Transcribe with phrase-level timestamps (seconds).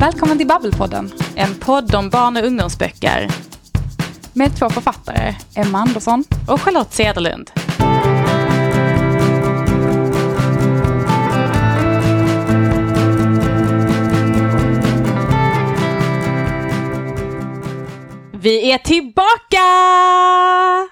[0.00, 3.28] Välkommen till Babbelpodden, en podd om barn och ungdomsböcker.
[4.32, 7.50] Med två författare, Emma Andersson och Charlotte Cederlund.
[18.32, 19.66] Vi är tillbaka!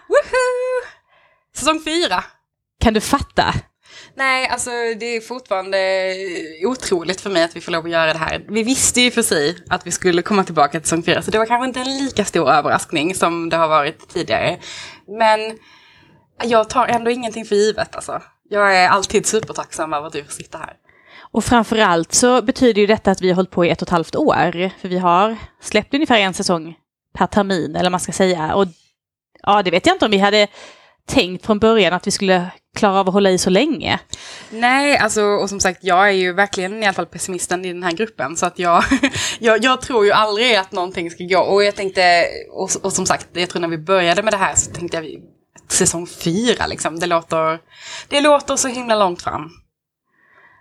[0.09, 0.89] Woohoo!
[1.57, 2.25] Säsong fyra.
[2.81, 3.55] Kan du fatta?
[4.19, 5.79] Nej, alltså det är fortfarande
[6.65, 8.45] otroligt för mig att vi får lov att göra det här.
[8.49, 11.39] Vi visste ju för sig att vi skulle komma tillbaka till säsong fyra, så det
[11.39, 14.59] var kanske inte en lika stor överraskning som det har varit tidigare.
[15.19, 15.59] Men
[16.43, 18.23] jag tar ändå ingenting för givet alltså.
[18.49, 20.73] Jag är alltid supertacksam över att du får sitta här.
[21.31, 23.93] Och framförallt så betyder ju detta att vi har hållit på i ett och ett
[23.93, 24.71] halvt år.
[24.81, 26.77] För vi har släppt ungefär en säsong
[27.15, 28.55] per termin, eller vad man ska säga.
[28.55, 28.67] Och
[29.43, 30.49] ja, det vet jag inte om vi hade
[31.07, 34.01] tänkt från början att vi skulle klara av att hålla i så länge.
[34.51, 37.83] Nej, alltså, och som sagt, jag är ju verkligen i alla fall pessimisten i den
[37.83, 38.37] här gruppen.
[38.37, 38.85] Så att jag,
[39.39, 41.41] jag, jag tror ju aldrig att någonting ska gå.
[41.41, 44.55] Och jag tänkte, och, och, som sagt, jag tror när vi började med det här
[44.55, 45.07] så tänkte jag
[45.69, 46.99] säsong fyra liksom.
[46.99, 47.59] Det låter,
[48.09, 49.51] det låter så himla långt fram.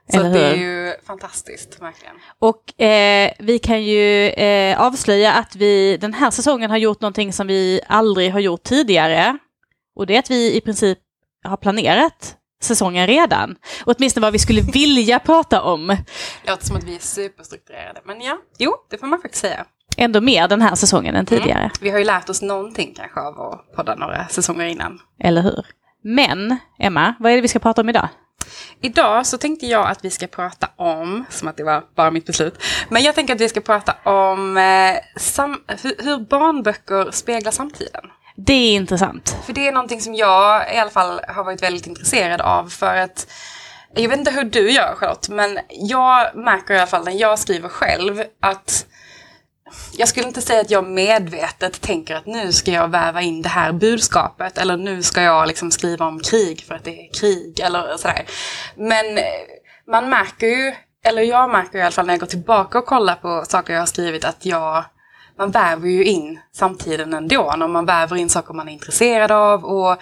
[0.10, 2.16] Så det är ju fantastiskt, verkligen.
[2.40, 7.34] Och eh, vi kan ju eh, avslöja att vi den här säsongen har gjort någonting
[7.34, 9.38] som vi aldrig har gjort tidigare.
[9.96, 11.00] Och det är att vi i princip
[11.48, 13.56] har planerat säsongen redan.
[13.86, 15.98] Och åtminstone vad vi skulle vilja prata om.
[16.48, 19.66] Låter som att vi är superstrukturerade, men ja, jo, det får man faktiskt säga.
[19.98, 21.60] Ändå mer den här säsongen än tidigare.
[21.60, 21.72] Mm.
[21.82, 25.00] Vi har ju lärt oss någonting kanske av att podda några säsonger innan.
[25.20, 25.66] Eller hur?
[26.04, 28.10] Men, Emma, vad är det vi ska prata om idag?
[28.82, 32.26] Idag så tänkte jag att vi ska prata om, som att det var bara mitt
[32.26, 37.52] beslut, men jag tänker att vi ska prata om eh, sam, hur, hur barnböcker speglar
[37.52, 38.06] samtiden.
[38.40, 39.38] Det är intressant.
[39.46, 42.96] För det är någonting som jag i alla fall har varit väldigt intresserad av för
[42.96, 43.28] att
[43.96, 47.40] jag vet inte hur du gör Charlotte, men jag märker i alla fall när jag
[47.40, 48.86] skriver själv att
[49.98, 53.50] jag skulle inte säga att jag medvetet tänker att nu ska jag väva in det
[53.50, 57.60] här budskapet eller nu ska jag liksom skriva om krig för att det är krig
[57.60, 58.26] eller sådär.
[58.76, 59.20] Men
[59.92, 60.76] man märker ju,
[61.06, 63.82] eller jag märker i alla fall när jag går tillbaka och kollar på saker jag
[63.82, 64.86] har skrivit att jag
[65.38, 67.54] man väver ju in samtiden ändå.
[67.58, 69.66] När man väver in saker man är intresserad av.
[69.66, 69.98] Och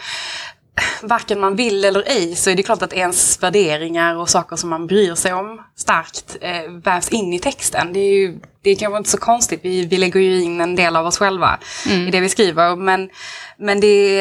[1.02, 4.70] varken man vill eller ej så är det klart att ens värderingar och saker som
[4.70, 7.94] man bryr sig om starkt eh, vävs in i texten.
[7.94, 10.76] Det är ju det är kanske inte så konstigt, vi, vi lägger ju in en
[10.76, 12.08] del av oss själva mm.
[12.08, 12.76] i det vi skriver.
[12.76, 13.10] Men,
[13.58, 14.18] men det,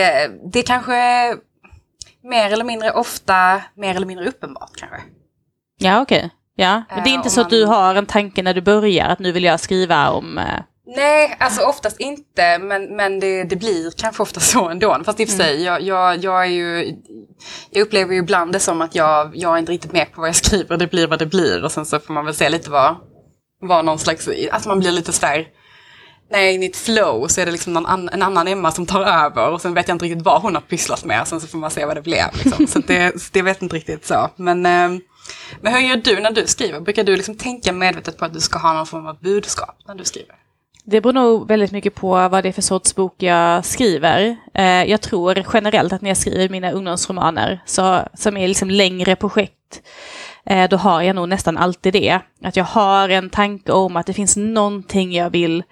[0.53, 0.93] det är kanske
[2.23, 4.97] mer eller mindre ofta mer eller mindre uppenbart kanske.
[5.79, 6.19] Ja, okej.
[6.19, 6.31] Okay.
[6.57, 9.09] Ja, men det är inte uh, så att du har en tanke när du börjar
[9.09, 10.45] att nu vill jag skriva om uh
[10.87, 15.01] Nej, alltså oftast inte, men, men det, det blir kanske ofta så ändå.
[15.05, 15.65] Fast i och för sig, mm.
[15.65, 16.97] jag, jag, jag, är ju,
[17.71, 20.29] jag upplever ju ibland det som att jag, jag är inte riktigt med på vad
[20.29, 21.65] jag skriver, det blir vad det blir.
[21.65, 22.97] Och sen så får man väl se lite vad,
[23.61, 25.47] vad någon slags, att man blir lite sådär,
[26.31, 28.73] när jag är inne i ett flow så är det liksom någon, en annan Emma
[28.73, 31.29] som tar över och sen vet jag inte riktigt vad hon har pysslat med.
[31.29, 32.27] Sen så får man se vad det blev.
[32.45, 32.67] Liksom.
[32.67, 34.31] Så det, det vet inte riktigt så.
[34.37, 35.01] Men, eh,
[35.61, 36.81] men hur gör du när du skriver?
[36.81, 39.95] Brukar du liksom tänka medvetet på att du ska ha någon form av budskap när
[39.95, 40.44] du skriver?
[40.87, 44.37] Det beror nog väldigt mycket på vad det är för sorts bok jag skriver.
[44.55, 49.17] Eh, jag tror generellt att när jag skriver mina ungdomsromaner, så, som är liksom längre
[49.17, 49.83] projekt,
[50.47, 52.21] eh, då har jag nog nästan alltid det.
[52.43, 55.63] Att jag har en tanke om att det finns någonting jag vill,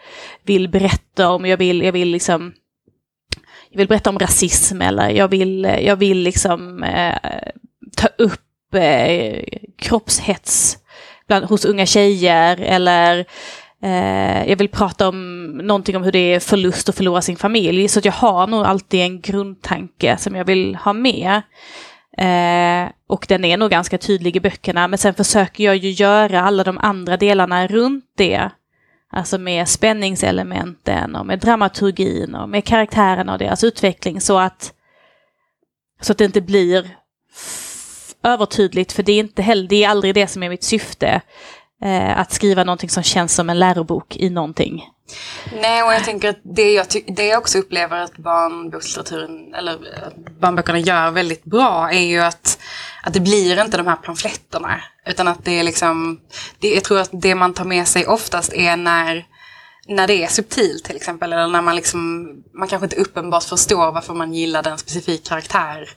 [0.43, 1.47] vill berätta om.
[1.47, 2.53] Jag vill, jag vill liksom
[3.71, 7.19] jag vill berätta om rasism eller jag vill, jag vill liksom eh,
[7.97, 9.45] ta upp eh,
[9.79, 10.79] kroppshets
[11.27, 13.27] bland, hos unga tjejer eller
[13.83, 17.89] Eh, jag vill prata om någonting om hur det är förlust att förlora sin familj.
[17.89, 21.43] Så att jag har nog alltid en grundtanke som jag vill ha med.
[22.19, 24.89] Eh, och den är nog ganska tydlig i böckerna.
[24.89, 28.51] Men sen försöker jag ju göra alla de andra delarna runt det.
[29.13, 34.21] Alltså med spänningselementen och med dramaturgin och med karaktärerna och deras utveckling.
[34.21, 34.73] Så att,
[36.01, 36.97] så att det inte blir
[38.23, 38.93] övertydligt.
[38.93, 41.21] För det är, inte heller, det är aldrig det som är mitt syfte
[41.83, 44.85] eh, att skriva någonting som känns som en lärobok i någonting.
[45.53, 49.79] Nej, och jag tänker att det jag, det jag också upplever att barnbokslitteraturen, eller
[50.41, 52.59] barnböckerna gör väldigt bra är ju att,
[53.03, 54.81] att det blir inte de här pamfletterna.
[55.07, 56.21] Utan att det är liksom,
[56.59, 59.27] det, jag tror att det man tar med sig oftast är när
[59.87, 63.93] när det är subtilt till exempel, eller när man liksom, man kanske inte uppenbart förstår
[63.93, 65.89] varför man gillar en specifik karaktär.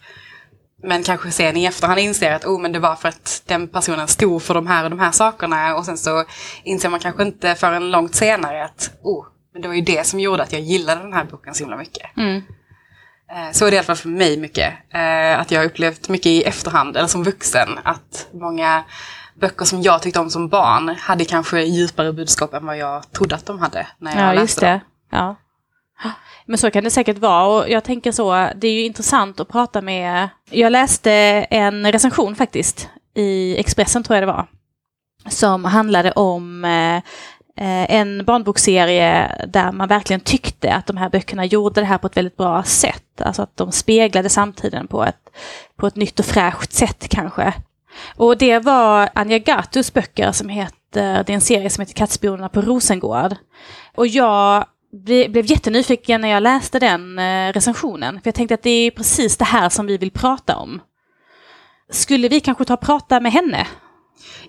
[0.86, 4.08] Men kanske sen i efterhand inser att oh, men det var för att den personen
[4.08, 5.76] stod för de här och de här sakerna.
[5.76, 6.26] Och sen så
[6.64, 10.20] inser man kanske inte förrän långt senare att oh, men det var ju det som
[10.20, 12.18] gjorde att jag gillade den här boken så himla mycket.
[12.18, 12.42] Mm.
[13.32, 14.74] Eh, så är det i alla fall för mig mycket.
[14.94, 18.84] Eh, att jag har upplevt mycket i efterhand, eller som vuxen, att många
[19.42, 23.36] böcker som jag tyckte om som barn hade kanske djupare budskap än vad jag trodde
[23.36, 24.68] att de hade när jag Ja, läste just det.
[24.68, 24.80] dem.
[25.12, 25.36] Ja.
[26.45, 29.47] Men så kan det säkert vara och jag tänker så, det är ju intressant att
[29.47, 30.30] prata med...
[30.50, 31.12] Jag läste
[31.50, 34.47] en recension faktiskt i Expressen tror jag det var.
[35.30, 36.95] Som handlade om eh,
[37.57, 42.07] eh, en barnbokserie där man verkligen tyckte att de här böckerna gjorde det här på
[42.07, 43.21] ett väldigt bra sätt.
[43.21, 45.30] Alltså att de speglade samtiden på ett,
[45.75, 47.53] på ett nytt och fräscht sätt kanske.
[48.15, 52.50] Och det var Anja Gatus böcker som heter, det är en serie som heter Kattspionerna
[52.50, 53.36] på Rosengård.
[53.95, 54.65] Och jag
[55.06, 58.15] ble- blev jättenyfiken när jag läste den eh, recensionen.
[58.21, 60.81] För jag tänkte att det är precis det här som vi vill prata om.
[61.92, 63.68] Skulle vi kanske ta och prata med henne?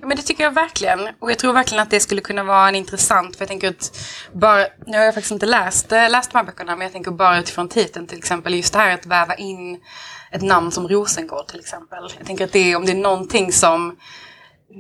[0.01, 1.01] Ja, men det tycker jag verkligen.
[1.21, 3.99] Och jag tror verkligen att det skulle kunna vara en intressant, för jag tänker att
[4.33, 7.11] bara, nu har jag faktiskt inte läst, eh, läst de här böckerna, men jag tänker
[7.11, 9.81] bara utifrån titeln till exempel, just det här att väva in
[10.33, 12.05] ett namn som Rosengård till exempel.
[12.19, 13.97] Jag tänker att det är, om det är någonting som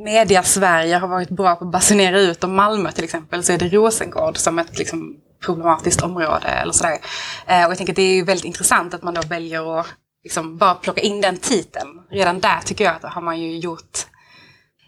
[0.04, 3.58] media Sverige har varit bra på att basunera ut om Malmö till exempel, så är
[3.58, 6.98] det Rosengård som ett liksom, problematiskt område eller sådär.
[7.46, 9.86] Eh, och jag tänker att det är ju väldigt intressant att man då väljer att
[10.24, 11.88] liksom bara plocka in den titeln.
[12.10, 14.06] Redan där tycker jag att då har man ju gjort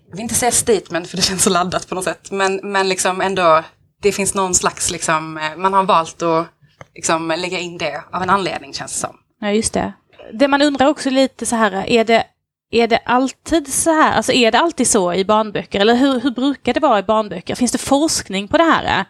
[0.09, 2.31] jag vill inte säga statement för det känns så laddat på något sätt.
[2.31, 3.63] Men, men liksom ändå,
[4.03, 6.47] det finns någon slags, liksom, eh, man har valt att
[6.95, 9.17] liksom, lägga in det av en anledning känns det som.
[9.41, 9.93] Ja, just det.
[10.33, 12.25] Det man undrar också lite så här, är det,
[12.71, 15.81] är det alltid så här, alltså är det alltid så i barnböcker?
[15.81, 17.55] Eller hur, hur brukar det vara i barnböcker?
[17.55, 19.05] Finns det forskning på det här?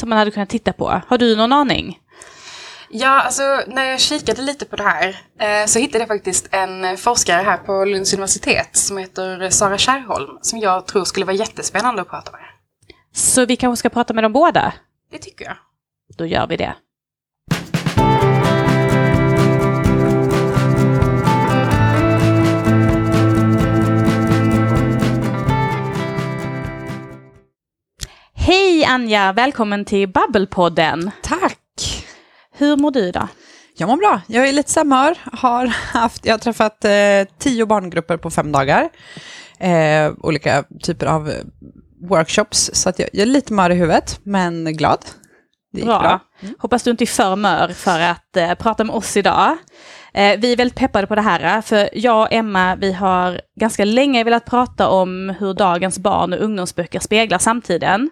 [0.00, 1.02] Som man hade kunnat titta på?
[1.06, 1.98] Har du någon aning?
[2.90, 5.08] Ja, alltså när jag kikade lite på det här
[5.40, 10.38] eh, så hittade jag faktiskt en forskare här på Lunds universitet som heter Sara Kärrholm
[10.42, 12.40] som jag tror skulle vara jättespännande att prata med.
[13.14, 14.72] Så vi kanske ska prata med dem båda?
[15.10, 15.56] Det tycker jag.
[16.16, 16.74] Då gör vi det.
[28.42, 31.10] Hej Anja, välkommen till Babbelpodden.
[31.22, 32.04] Tack!
[32.52, 33.28] Hur mår du idag?
[33.76, 34.20] Jag mår bra.
[34.26, 36.90] Jag är lite samma har haft, Jag har träffat eh,
[37.38, 38.88] tio barngrupper på fem dagar.
[39.58, 41.32] Eh, olika typer av
[42.08, 42.70] workshops.
[42.72, 44.98] Så att jag, jag är lite mör i huvudet, men glad.
[45.72, 46.00] Det gick Bra.
[46.00, 46.20] bra.
[46.58, 49.56] Hoppas du inte är för mör för att eh, prata med oss idag.
[50.14, 53.40] Eh, vi är väldigt peppade på det här, eh, för jag och Emma, vi har
[53.60, 58.10] ganska länge velat prata om hur dagens barn och ungdomsböcker speglar samtiden.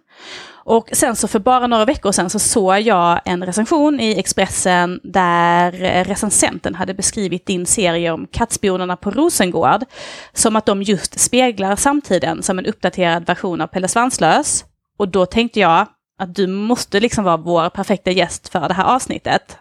[0.71, 5.01] Och sen så för bara några veckor sedan så såg jag en recension i Expressen
[5.03, 9.85] där eh, recensenten hade beskrivit din serie om kattspionerna på Rosengård
[10.33, 14.65] som att de just speglar samtiden som en uppdaterad version av Pelle Svanslös.
[14.99, 15.87] Och då tänkte jag
[16.19, 19.57] att du måste liksom vara vår perfekta gäst för det här avsnittet.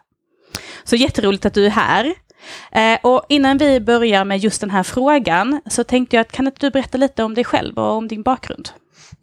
[0.83, 2.13] Så jätteroligt att du är här.
[2.71, 6.47] Eh, och innan vi börjar med just den här frågan så tänkte jag att kan
[6.47, 8.69] inte du berätta lite om dig själv och om din bakgrund?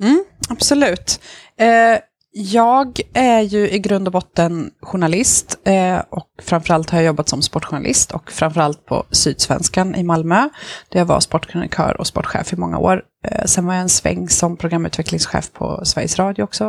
[0.00, 1.20] Mm, absolut.
[1.58, 1.98] Eh,
[2.36, 7.42] jag är ju i grund och botten journalist eh, och framförallt har jag jobbat som
[7.42, 10.48] sportjournalist och framförallt på Sydsvenskan i Malmö
[10.88, 13.02] där jag var sportkrönikör och sportchef i många år.
[13.24, 16.64] Eh, sen var jag en sväng som programutvecklingschef på Sveriges Radio också,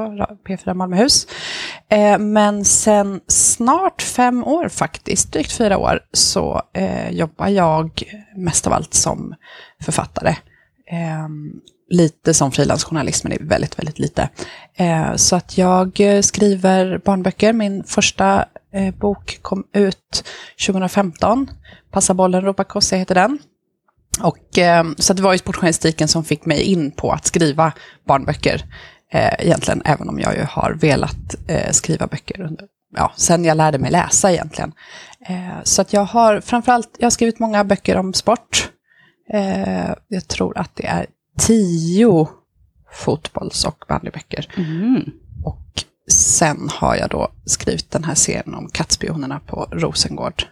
[0.48, 1.28] P4 Malmöhus.
[1.90, 8.04] Eh, men sen snart fem år faktiskt, drygt fyra år, så eh, jobbar jag
[8.36, 9.36] mest av allt som
[9.82, 10.36] författare.
[10.92, 11.52] Ehm,
[11.90, 14.30] Lite som frilansjournalist, men det är väldigt, väldigt lite.
[14.76, 17.54] Eh, så att jag skriver barnböcker.
[17.54, 20.24] Min första eh, bok kom ut
[20.68, 21.50] 2015.
[21.92, 23.40] Passa bollen, ropa kosse heter den.
[24.22, 27.72] Och, eh, så det var ju sportjournalistiken som fick mig in på att skriva
[28.08, 28.66] barnböcker.
[29.12, 33.58] Eh, egentligen, även om jag ju har velat eh, skriva böcker under, ja, sen jag
[33.58, 34.74] lärde mig läsa egentligen.
[35.28, 38.72] Eh, så att jag har framförallt, jag har skrivit många böcker om sport.
[40.08, 41.06] Jag tror att det är
[41.40, 42.28] tio
[42.92, 44.54] fotbolls och bandyböcker.
[44.58, 45.02] Mm.
[45.46, 50.44] Och sen har jag då skrivit den här serien om kattspionerna på Rosengård.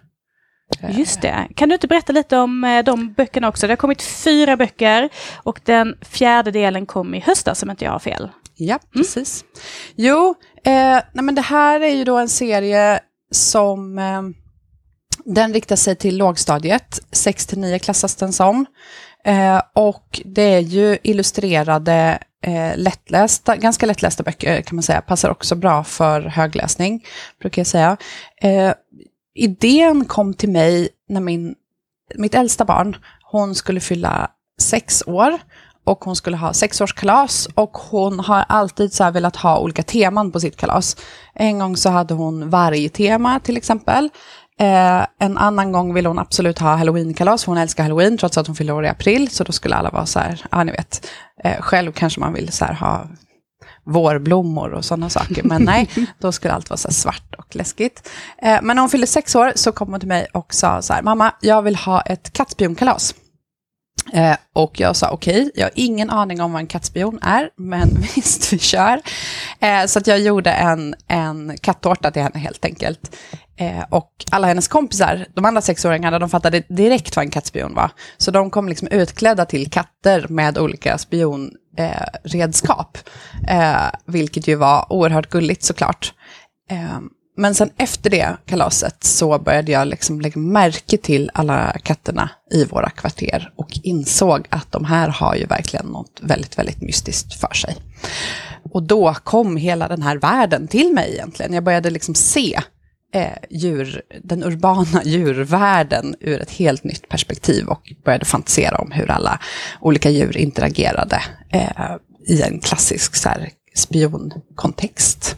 [0.82, 1.48] Eh, Just det.
[1.56, 3.68] Kan du inte berätta lite om eh, de böckerna också?
[3.68, 7.92] Det har kommit fyra böcker och den fjärde delen kom i höstas om inte jag
[7.92, 8.30] har fel.
[8.56, 9.46] Ja, precis.
[9.96, 10.72] Jo, eh,
[11.13, 13.00] nej men det här är ju då en serie
[13.32, 14.22] som eh,
[15.25, 18.66] den riktar sig till lågstadiet, 6 till 9 klassas den som.
[19.24, 25.30] Eh, och det är ju illustrerade, eh, lättlästa, ganska lättlästa böcker kan man säga, passar
[25.30, 27.06] också bra för högläsning,
[27.39, 27.98] brukar jag säga.
[28.42, 28.74] Eh,
[29.36, 31.56] idén kom till mig när min,
[32.15, 32.98] mitt äldsta barn,
[33.32, 35.39] hon skulle fylla sex år
[35.86, 40.32] och hon skulle ha sexårskalas och hon har alltid så här velat ha olika teman
[40.32, 40.98] på sitt kalas.
[41.34, 44.10] En gång så hade hon vargtema till exempel.
[44.60, 48.48] Eh, en annan gång ville hon absolut ha halloweenkalas, för hon älskar halloween trots att
[48.48, 49.30] hon fyller år i april.
[49.30, 51.08] Så då skulle alla vara så här, ja ni vet,
[51.44, 53.08] eh, själv kanske man vill så här, ha
[53.86, 55.44] vårblommor och sådana saker.
[55.44, 58.10] Men nej, då skulle allt vara så svart och läskigt.
[58.38, 60.94] Eh, men när hon fyllde sex år så kom hon till mig och sa så
[60.94, 63.16] här, mamma, jag vill ha ett kattspionkalas.
[64.14, 67.50] Eh, och jag sa okej, okay, jag har ingen aning om vad en kattspion är,
[67.58, 69.02] men visst, vi kör.
[69.60, 73.16] Eh, så att jag gjorde en, en kattårta till henne helt enkelt.
[73.58, 77.92] Eh, och alla hennes kompisar, de andra sexåringarna, de fattade direkt vad en kattspion var.
[78.18, 82.98] Så de kom liksom utklädda till katter med olika spionredskap.
[83.48, 86.14] Eh, eh, vilket ju var oerhört gulligt såklart.
[86.70, 87.00] Eh,
[87.36, 92.66] men sen efter det kalaset så började jag liksom lägga märke till alla katterna i
[92.66, 97.54] våra kvarter och insåg att de här har ju verkligen något väldigt, väldigt mystiskt för
[97.54, 97.75] sig.
[98.72, 101.54] Och då kom hela den här världen till mig egentligen.
[101.54, 102.60] Jag började liksom se
[103.13, 109.12] eh, djur, den urbana djurvärlden ur ett helt nytt perspektiv och började fantisera om hur
[109.12, 109.40] alla
[109.82, 111.96] olika djur interagerade eh,
[112.28, 115.38] i en klassisk så här, spionkontext.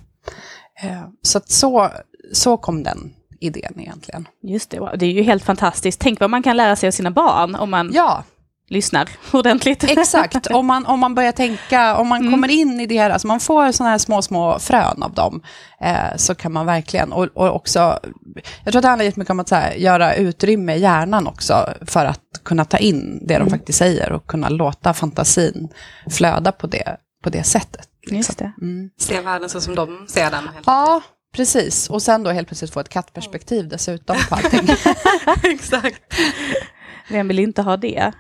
[0.82, 1.90] Eh, så, så,
[2.34, 4.28] så kom den idén egentligen.
[4.44, 6.00] Just det, det är ju helt fantastiskt.
[6.00, 8.24] Tänk vad man kan lära sig av sina barn om man ja.
[8.70, 9.84] lyssnar ordentligt.
[9.84, 12.32] Exakt, om man, om man börjar tänka, om man mm.
[12.32, 15.42] kommer in i det här, alltså man får sådana här små, små frön av dem,
[15.80, 18.00] eh, så kan man verkligen, och, och också,
[18.64, 22.06] jag tror att det handlar jättemycket om att här, göra utrymme i hjärnan också, för
[22.06, 23.50] att kunna ta in det de mm.
[23.50, 25.70] faktiskt säger och kunna låta fantasin
[26.10, 27.90] flöda på det, på det sättet.
[28.06, 28.18] Liksom.
[28.18, 28.52] Just det.
[28.62, 28.90] Mm.
[28.98, 30.50] Se världen så som de ser den.
[30.66, 31.02] Ja,
[31.34, 31.90] precis.
[31.90, 34.70] Och sen då helt plötsligt få ett kattperspektiv dessutom på allting.
[35.44, 36.02] Exakt.
[37.10, 38.12] Vem vill inte ha det?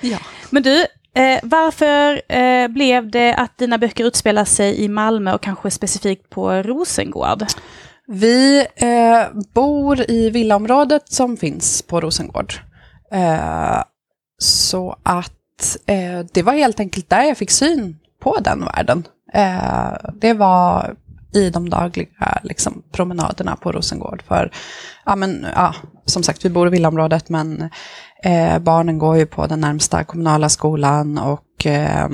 [0.00, 0.18] Ja.
[0.50, 0.80] Men du,
[1.14, 6.30] eh, varför eh, blev det att dina böcker utspelar sig i Malmö och kanske specifikt
[6.30, 7.44] på Rosengård?
[8.06, 12.54] Vi eh, bor i villaområdet som finns på Rosengård.
[13.12, 13.82] Eh,
[14.38, 19.06] så att eh, det var helt enkelt där jag fick syn på den världen.
[19.32, 20.94] Eh, det var
[21.34, 24.22] i de dagliga liksom, promenaderna på Rosengård.
[24.28, 24.50] För,
[25.04, 27.70] ja, men, ja, som sagt, vi bor i villaområdet, men
[28.22, 32.08] eh, barnen går ju på den närmsta kommunala skolan och eh,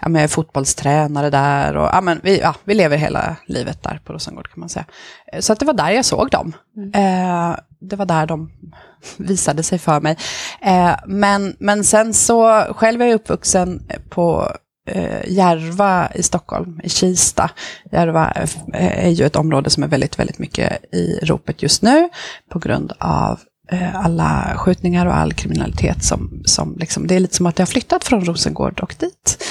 [0.00, 1.76] ja, med fotbollstränare där.
[1.76, 4.84] Och, ja, men vi, ja, vi lever hela livet där på Rosengård kan man säga.
[5.32, 6.52] Eh, så att det var där jag såg dem.
[6.76, 6.90] Mm.
[6.94, 8.50] Eh, det var där de
[9.16, 10.16] visade sig för mig.
[10.60, 14.52] Eh, men, men sen så, själv är jag uppvuxen på
[14.90, 17.50] eh, Järva i Stockholm, i Kista.
[17.92, 18.32] Järva
[18.74, 22.08] eh, är ju ett område som är väldigt, väldigt mycket i ropet just nu
[22.50, 23.40] på grund av
[23.72, 27.66] eh, alla skjutningar och all kriminalitet som, som liksom, det är lite som att jag
[27.66, 29.44] har flyttat från Rosengård och dit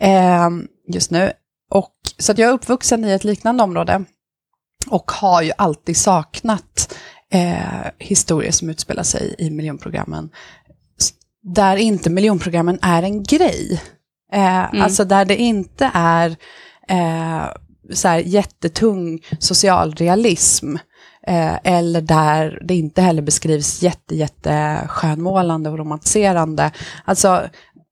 [0.00, 0.50] eh,
[0.92, 1.32] just nu.
[1.70, 4.04] Och, så att jag är uppvuxen i ett liknande område
[4.90, 6.94] och har ju alltid saknat
[7.32, 10.30] eh, historier som utspelar sig i miljonprogrammen
[11.54, 13.82] där inte miljonprogrammen är en grej.
[14.32, 14.82] Eh, mm.
[14.82, 16.36] Alltså där det inte är
[16.88, 17.44] eh,
[17.92, 20.76] så här jättetung socialrealism.
[21.26, 26.70] Eh, eller där det inte heller beskrivs jätte, jätte skönmålande och romantiserande.
[27.04, 27.42] Alltså,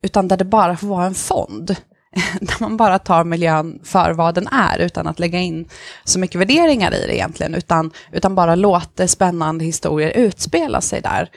[0.03, 1.77] utan där det bara får vara en fond.
[2.41, 5.69] där man bara tar miljön för vad den är utan att lägga in
[6.05, 7.55] så mycket värderingar i det egentligen.
[7.55, 11.31] Utan, utan bara låter spännande historier utspela sig där.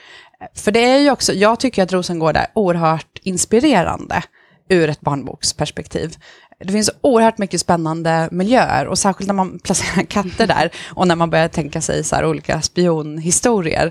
[0.54, 4.22] För det är ju också, jag tycker att Rosengård är oerhört inspirerande
[4.68, 6.16] ur ett barnboksperspektiv.
[6.60, 11.16] Det finns oerhört mycket spännande miljöer och särskilt när man placerar katter där och när
[11.16, 13.86] man börjar tänka sig så här olika spionhistorier.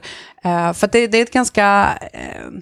[0.46, 2.60] Uh, för det, det, är ett ganska uh,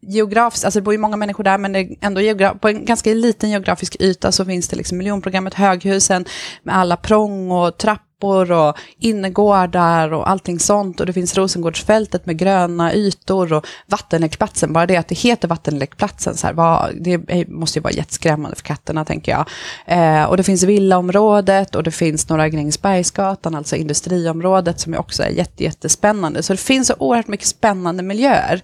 [0.00, 3.14] geografiskt, alltså det bor ju många människor där, men det är ändå på en ganska
[3.14, 6.24] liten geografisk yta så finns det liksom miljonprogrammet Höghusen
[6.62, 11.00] med alla prång och trappor trappor och innergårdar och allting sånt.
[11.00, 14.72] Och det finns Rosengårdsfältet med gröna ytor och vattenlekplatsen.
[14.72, 18.64] Bara det att det heter vattenlekplatsen, så här, vad, det måste ju vara jätteskrämmande för
[18.64, 19.46] katterna tänker jag.
[19.86, 25.30] Eh, och det finns villaområdet och det finns Norra Grängesbergsgatan, alltså industriområdet som också är
[25.30, 26.42] jätte, jättespännande.
[26.42, 28.62] Så det finns så oerhört mycket spännande miljöer.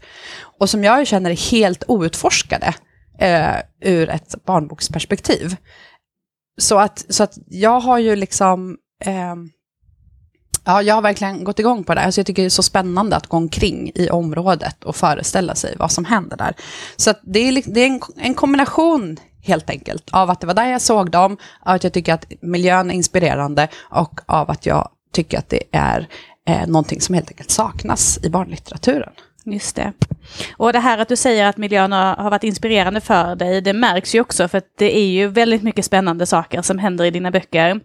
[0.59, 2.75] Och som jag känner är helt outforskade
[3.19, 5.57] eh, ur ett barnboksperspektiv.
[6.61, 9.35] Så att, så att jag har ju liksom eh,
[10.65, 12.01] ja, jag har verkligen gått igång på det.
[12.01, 15.75] Alltså jag tycker det är så spännande att gå omkring i området och föreställa sig
[15.79, 16.55] vad som händer där.
[16.97, 20.71] Så det är, det är en, en, kombination helt enkelt av att det var där
[20.71, 21.33] jag såg dem,
[21.63, 25.63] av att jag tycker att miljön är inspirerande och av att jag tycker att det
[25.73, 26.09] är
[26.49, 29.13] eh, någonting som helt enkelt saknas i barnlitteraturen.
[29.45, 29.93] Just det.
[30.57, 34.15] Och det här att du säger att miljön har varit inspirerande för dig, det märks
[34.15, 37.31] ju också för att det är ju väldigt mycket spännande saker som händer i dina
[37.31, 37.81] böcker.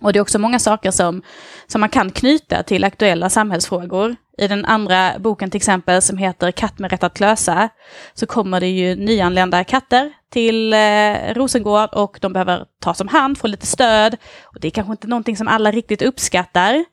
[0.00, 1.22] Och det är också många saker som,
[1.66, 4.16] som man kan knyta till aktuella samhällsfrågor.
[4.38, 7.68] I den andra boken till exempel som heter Katt med rätt att klösa
[8.14, 13.38] så kommer det ju nyanlända katter till eh, Rosengård och de behöver tas om hand,
[13.38, 14.16] få lite stöd.
[14.42, 16.84] Och det är kanske inte någonting som alla riktigt uppskattar.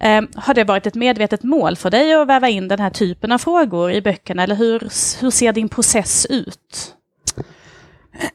[0.00, 3.32] Eh, har det varit ett medvetet mål för dig att väva in den här typen
[3.32, 4.78] av frågor i böckerna eller hur,
[5.20, 6.94] hur ser din process ut?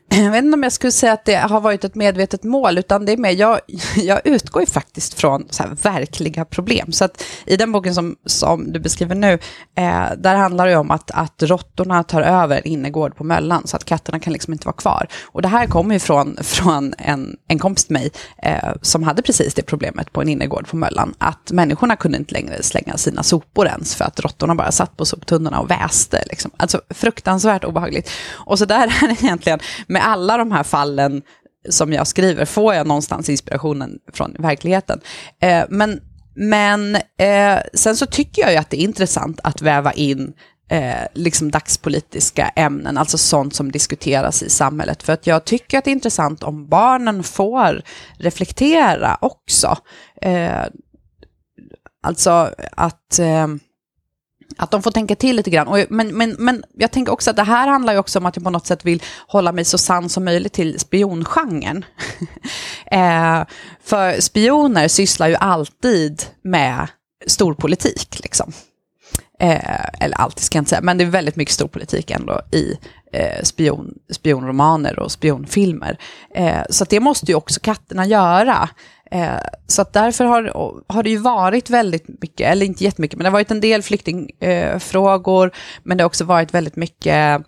[0.09, 3.05] Jag vet inte om jag skulle säga att det har varit ett medvetet mål, utan
[3.05, 3.59] det är mer, jag,
[3.95, 6.91] jag utgår ju faktiskt från så verkliga problem.
[6.91, 9.33] Så att i den boken som, som du beskriver nu,
[9.75, 13.85] eh, där handlar det om att, att råttorna tar över innergård på Möllan, så att
[13.85, 15.07] katterna kan liksom inte vara kvar.
[15.25, 18.11] Och det här kommer ju från, från en, en kompis till mig,
[18.43, 22.33] eh, som hade precis det problemet på en innergård på Möllan, att människorna kunde inte
[22.33, 26.23] längre slänga sina sopor ens, för att råttorna bara satt på soptunnorna och väste.
[26.29, 26.51] Liksom.
[26.57, 28.09] Alltså fruktansvärt obehagligt.
[28.33, 29.59] Och så där är det egentligen,
[29.97, 31.21] med alla de här fallen
[31.69, 34.99] som jag skriver får jag någonstans inspirationen från verkligheten.
[35.41, 36.01] Eh, men
[36.35, 40.33] men eh, sen så tycker jag ju att det är intressant att väva in
[40.69, 45.03] eh, liksom dagspolitiska ämnen, alltså sånt som diskuteras i samhället.
[45.03, 47.81] För att jag tycker att det är intressant om barnen får
[48.17, 49.77] reflektera också.
[50.21, 50.63] Eh,
[52.03, 53.47] alltså att eh,
[54.57, 55.67] att de får tänka till lite grann.
[55.67, 58.35] Och, men, men, men jag tänker också att det här handlar ju också om att
[58.35, 61.85] jag på något sätt vill hålla mig så sann som möjligt till spiongenren.
[62.91, 63.43] eh,
[63.83, 66.87] för spioner sysslar ju alltid med
[67.27, 68.19] storpolitik.
[68.23, 68.53] Liksom.
[69.39, 72.77] Eh, eller alltid ska jag inte säga, men det är väldigt mycket storpolitik ändå i
[73.13, 75.97] eh, spion, spionromaner och spionfilmer.
[76.35, 78.69] Eh, så det måste ju också katterna göra.
[79.11, 80.51] Eh, så att därför har,
[80.93, 83.83] har det ju varit väldigt mycket, eller inte jättemycket, men det har varit en del
[83.83, 87.41] flyktingfrågor, eh, men det har också varit väldigt mycket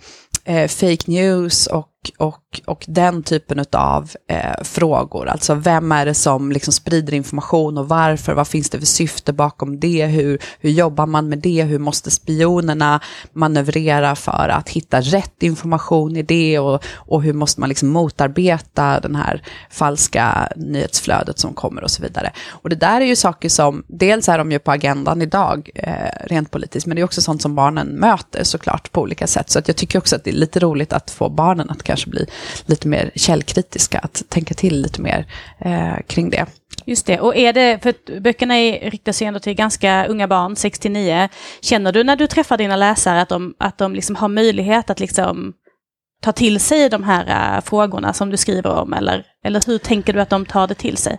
[0.45, 5.27] eh, fake news och och, och den typen av eh, frågor.
[5.27, 8.33] Alltså vem är det som liksom sprider information och varför?
[8.33, 10.05] Vad finns det för syfte bakom det?
[10.05, 11.63] Hur, hur jobbar man med det?
[11.63, 12.99] Hur måste spionerna
[13.33, 16.59] manövrera för att hitta rätt information i det?
[16.59, 22.01] Och, och hur måste man liksom motarbeta den här falska nyhetsflödet som kommer och så
[22.01, 22.31] vidare.
[22.49, 25.93] Och det där är ju saker som, dels är de ju på agendan idag, eh,
[26.25, 29.49] rent politiskt, men det är också sånt som barnen möter såklart på olika sätt.
[29.49, 32.09] Så att jag tycker också att det är lite roligt att få barnen att kanske
[32.09, 32.25] bli
[32.65, 35.25] lite mer källkritiska, att tänka till lite mer
[35.59, 36.45] eh, kring det.
[36.85, 40.55] Just det, och är det, för böckerna är, riktar sig ändå till ganska unga barn,
[40.55, 41.29] 69.
[41.61, 44.99] Känner du när du träffar dina läsare att de, att de liksom har möjlighet att
[44.99, 45.53] liksom
[46.21, 50.13] ta till sig de här uh, frågorna som du skriver om, eller, eller hur tänker
[50.13, 51.17] du att de tar det till sig?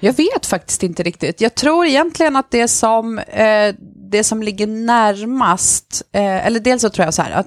[0.00, 1.40] Jag vet faktiskt inte riktigt.
[1.40, 3.74] Jag tror egentligen att det som, eh,
[4.10, 7.46] det som ligger närmast, eh, eller dels så tror jag så här, att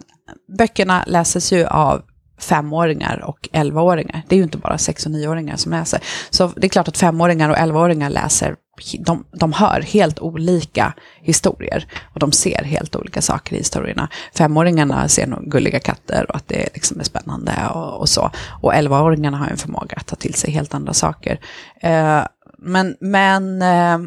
[0.57, 2.01] böckerna läses ju av
[2.39, 4.21] femåringar och elvaåringar.
[4.28, 5.99] Det är ju inte bara sex och nioåringar som läser.
[6.30, 8.56] Så det är klart att femåringar och elvaåringar läser,
[8.99, 14.10] de, de hör helt olika historier och de ser helt olika saker i historierna.
[14.36, 18.32] Femåringarna ser nog gulliga katter och att det liksom är spännande och, och så.
[18.62, 21.39] Och elvaåringarna har en förmåga att ta till sig helt andra saker.
[21.82, 22.21] Eh,
[22.58, 23.97] men men eh,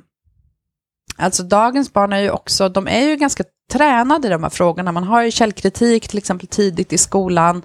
[1.16, 4.92] alltså dagens barn är ju också, de är ju ganska tränade i de här frågorna.
[4.92, 7.62] Man har ju källkritik till exempel tidigt i skolan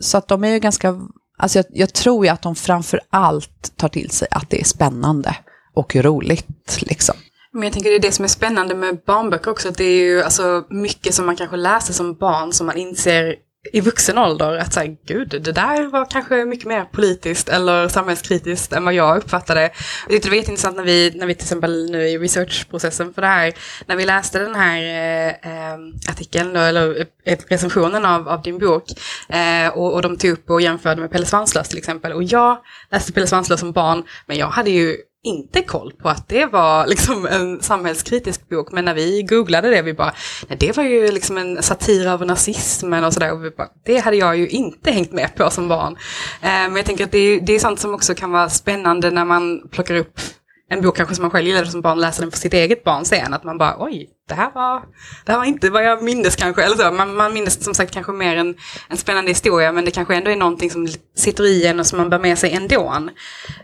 [0.00, 1.00] så att de är ju ganska,
[1.38, 4.64] alltså jag, jag tror ju att de framför allt tar till sig att det är
[4.64, 5.36] spännande
[5.74, 7.16] och roligt liksom.
[7.52, 10.04] Men jag tänker det är det som är spännande med barnböcker också, att det är
[10.04, 13.34] ju alltså mycket som man kanske läser som barn som man inser
[13.72, 18.72] i vuxen ålder att säga, gud, det där var kanske mycket mer politiskt eller samhällskritiskt
[18.72, 19.62] än vad jag uppfattade.
[19.62, 23.22] Jag tyckte det var jätteintressant när vi, när vi till exempel nu i researchprocessen för
[23.22, 23.54] det här,
[23.86, 28.58] när vi läste den här eh, eh artikeln då, eller eh, recensionen av, av din
[28.58, 28.84] bok
[29.28, 32.12] eh, och, och de tog upp och jämförde med Pelle Svanslös till exempel.
[32.12, 32.58] Och jag
[32.90, 36.86] läste Pelle Svanslös som barn, men jag hade ju inte koll på att det var
[36.92, 38.72] liksom en samhällskritisk bok.
[38.72, 40.14] Men när vi googlade det, vi bara,
[40.48, 43.32] nej, det var ju liksom en satir av nazismen och sådär.
[43.32, 45.96] Och vi bara, det hade jag ju inte hängt med på som barn.
[46.42, 49.10] Eh, men jag tänker att det är, det är sånt som också kan vara spännande
[49.10, 50.20] när man plockar upp
[50.68, 53.04] en bok kanske som man själv gillade som barn, läser den för sitt eget barn
[53.04, 53.34] sen.
[53.34, 54.82] Att man bara, oj, det här var,
[55.24, 56.62] det här var inte vad jag mindes kanske.
[56.62, 56.92] Eller så.
[56.92, 58.54] Man, man minns som sagt kanske mer en,
[58.88, 61.98] en spännande historia, men det kanske ändå är någonting som sitter i en och som
[61.98, 63.08] man bär med sig ändå.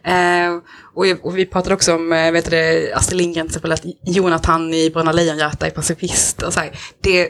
[0.05, 0.55] Eh,
[0.95, 4.75] och, och, vi pratade också om, eh, vet du, Astrid Lindgren till exempel, att Jonathan
[4.75, 6.43] i Bröderna Lejonhjärta är pacifist.
[6.43, 6.79] Och så här.
[7.01, 7.29] Det,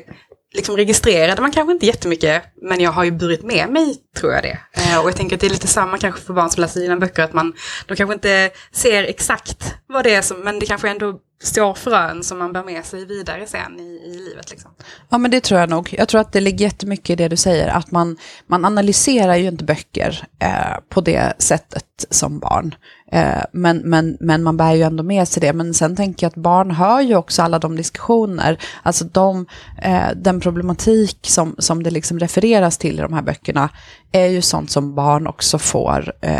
[0.55, 4.43] liksom registrerade man kanske inte jättemycket, men jag har ju burit med mig, tror jag
[4.43, 4.59] det.
[4.83, 6.97] Eh, och jag tänker att det är lite samma kanske för barn som läser dina
[6.97, 7.53] böcker, att man,
[7.87, 12.23] de kanske inte ser exakt vad det är som, men det kanske ändå står frön
[12.23, 14.51] som man bär med sig vidare sen i, i livet.
[14.51, 14.71] Liksom.
[15.09, 15.95] Ja, men det tror jag nog.
[15.99, 18.17] Jag tror att det ligger jättemycket i det du säger, att man,
[18.47, 22.75] man analyserar ju inte böcker eh, på det sättet som barn.
[23.13, 25.53] Eh, men, men, men man bär ju ändå med sig det.
[25.53, 29.47] Men sen tänker jag att barn hör ju också alla de diskussioner, alltså de,
[29.83, 33.69] eh, den problematik som, som det liksom refereras till i de här böckerna
[34.13, 36.37] är ju sånt som barn också får eh,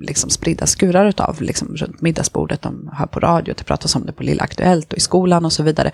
[0.00, 4.12] liksom spridda skurar utav, liksom runt middagsbordet, de hör på radio, det pratas om det
[4.12, 5.90] på Lilla Aktuellt och i skolan och så vidare.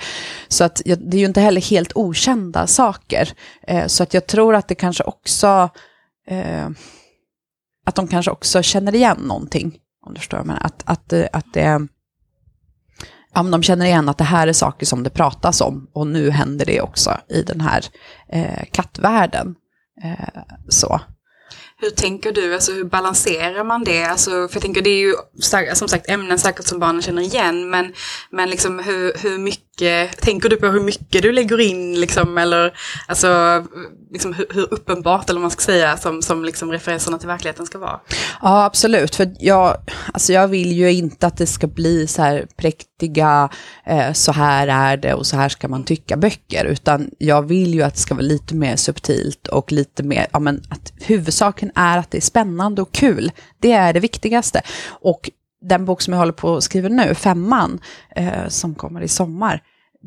[0.49, 3.29] Så att det är ju inte heller helt okända saker.
[3.69, 5.71] Eh, så att jag tror att det kanske också
[6.29, 6.69] eh,
[7.85, 9.79] att de kanske också känner igen någonting.
[10.07, 10.57] Om du förstår, mig.
[10.61, 11.89] att, att, eh, att det
[13.35, 16.31] ja, de känner igen att det här är saker som det pratas om och nu
[16.31, 17.85] händer det också i den här
[18.29, 19.55] eh, kattvärlden.
[20.05, 21.01] Eh, så.
[21.77, 24.05] Hur tänker du, alltså hur balanserar man det?
[24.05, 25.15] Alltså, för jag tänker det är ju
[25.75, 27.93] som sagt ämnen säkert som barnen känner igen, men,
[28.31, 29.72] men liksom hur, hur mycket,
[30.21, 32.73] tänker du på hur mycket du lägger in liksom, eller
[33.09, 33.65] alltså
[34.13, 37.67] liksom hur, hur uppenbart, eller vad man ska säga, som, som liksom referenserna till verkligheten
[37.67, 38.01] ska vara?
[38.43, 39.77] Ja, absolut, för jag,
[40.13, 43.49] alltså jag vill ju inte att det ska bli så här präktiga,
[43.87, 47.75] eh, så här är det och så här ska man tycka böcker, utan jag vill
[47.75, 51.71] ju att det ska vara lite mer subtilt och lite mer, ja men att huvudsaken
[51.75, 53.33] är att det är spännande och kul.
[53.61, 54.63] Det är det viktigaste.
[54.89, 55.31] Och
[55.63, 57.81] den bok som jag håller på att skriva nu, Femman,
[58.17, 59.63] eh, som kommer i sommar,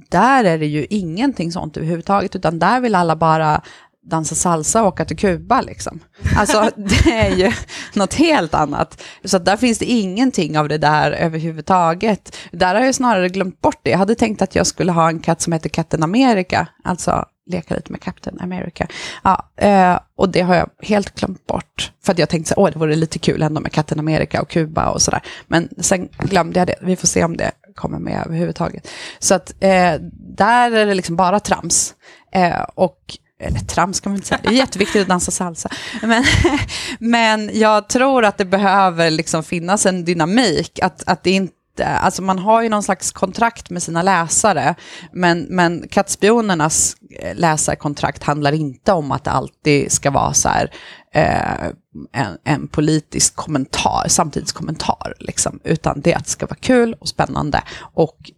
[0.09, 3.61] där är det ju ingenting sånt överhuvudtaget, utan där vill alla bara
[4.09, 5.99] dansa salsa och åka till Kuba liksom.
[6.37, 7.51] Alltså det är ju
[7.93, 9.01] något helt annat.
[9.23, 12.37] Så där finns det ingenting av det där överhuvudtaget.
[12.51, 13.89] Där har jag snarare glömt bort det.
[13.89, 17.75] Jag hade tänkt att jag skulle ha en katt som heter katten Amerika, alltså leka
[17.75, 18.87] lite med Captain America.
[19.23, 21.91] Ja, eh, och det har jag helt glömt bort.
[22.05, 24.89] För att jag tänkte att det vore lite kul ändå med Captain America och Kuba
[24.89, 25.21] och sådär.
[25.47, 26.75] Men sen glömde jag det.
[26.81, 28.87] Vi får se om det kommer med överhuvudtaget.
[29.19, 29.93] Så att eh,
[30.37, 31.93] där är det liksom bara trams.
[32.31, 35.69] Eh, och eller trams kan man inte säga, det är jätteviktigt att dansa salsa.
[36.01, 36.23] Men,
[36.99, 42.21] men jag tror att det behöver liksom finnas en dynamik, att, att det inte Alltså
[42.21, 44.75] man har ju någon slags kontrakt med sina läsare,
[45.11, 50.71] men, men kattspionernas eh, läsarkontrakt handlar inte om att det alltid ska vara så här,
[51.11, 51.65] eh,
[52.11, 57.63] en, en, politisk kommentar, samtidskommentar, liksom, utan det att det ska vara kul och spännande.
[57.79, 58.31] Och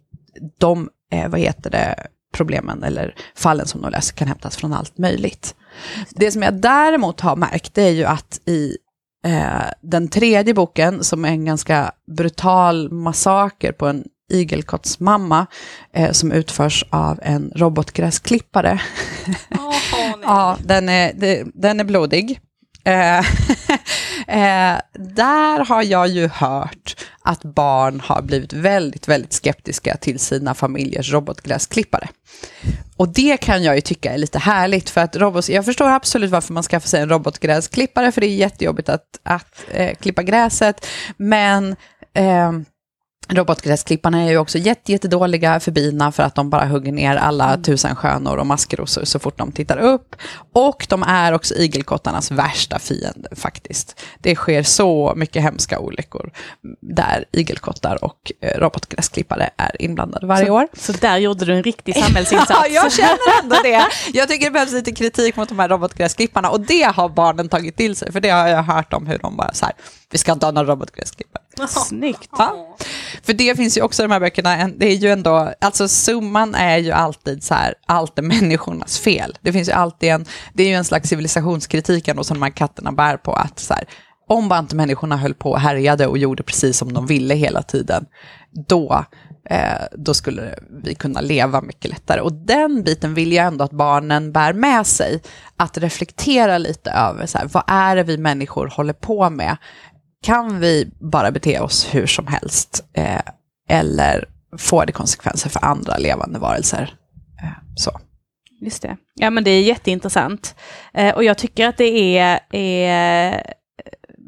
[0.58, 4.98] de, eh, vad heter det, problemen eller fallen som de löser kan hämtas från allt
[4.98, 5.54] möjligt.
[6.10, 8.76] Det som jag däremot har märkt det är ju att i
[9.26, 15.46] eh, den tredje boken, som är en ganska brutal massaker på en igelkottsmamma,
[15.92, 18.80] eh, som utförs av en robotgräsklippare.
[19.50, 19.74] Oh,
[20.22, 22.40] ja, den är, det, den är blodig.
[22.84, 23.18] Eh,
[24.26, 30.54] eh, där har jag ju hört att barn har blivit väldigt, väldigt skeptiska till sina
[30.54, 32.08] familjers robotgräsklippare.
[32.98, 36.30] Och det kan jag ju tycka är lite härligt, för att robots, jag förstår absolut
[36.30, 40.86] varför man skaffar sig en robotgräsklippare, för det är jättejobbigt att, att eh, klippa gräset,
[41.16, 41.76] men
[42.14, 42.52] eh,
[43.28, 47.48] Robotgräsklipparna är ju också jättedåliga jätte för bina för att de bara hugger ner alla
[47.48, 47.62] mm.
[47.62, 50.16] tusen skönor och maskrosor så fort de tittar upp.
[50.52, 54.00] Och de är också igelkottarnas värsta fiende faktiskt.
[54.18, 56.30] Det sker så mycket hemska olyckor
[56.80, 60.68] där igelkottar och eh, robotgräsklippare är inblandade varje så, år.
[60.72, 62.50] Så där gjorde du en riktig samhällsinsats.
[62.50, 63.86] ja, jag känner ändå det.
[64.12, 67.76] Jag tycker det behövs lite kritik mot de här robotgräsklipparna och det har barnen tagit
[67.76, 69.74] till sig, för det har jag hört om hur de bara så här,
[70.10, 71.42] vi ska inte ha några robotgräsklippare.
[71.66, 72.30] Snyggt.
[72.38, 72.76] Ja.
[73.22, 76.54] För det finns ju också i de här böckerna, det är ju ändå, alltså summan
[76.54, 79.38] är ju alltid så här, allt är människornas fel.
[79.40, 82.50] Det finns ju alltid en, det är ju en slags civilisationskritik ändå som de här
[82.50, 83.84] katterna bär på, att så här,
[84.28, 87.62] om bara inte människorna höll på och härjade och gjorde precis som de ville hela
[87.62, 88.06] tiden,
[88.68, 89.04] då,
[89.50, 92.20] eh, då skulle vi kunna leva mycket lättare.
[92.20, 95.22] Och den biten vill jag ändå att barnen bär med sig,
[95.56, 99.56] att reflektera lite över, så här, vad är det vi människor håller på med?
[100.22, 102.84] Kan vi bara bete oss hur som helst?
[102.92, 103.20] Eh,
[103.68, 104.24] eller
[104.58, 106.94] får det konsekvenser för andra levande varelser?
[107.42, 107.90] Eh, så.
[108.60, 108.96] Just det.
[109.14, 110.54] Ja men det är jätteintressant.
[110.94, 113.54] Eh, och jag tycker att det är, är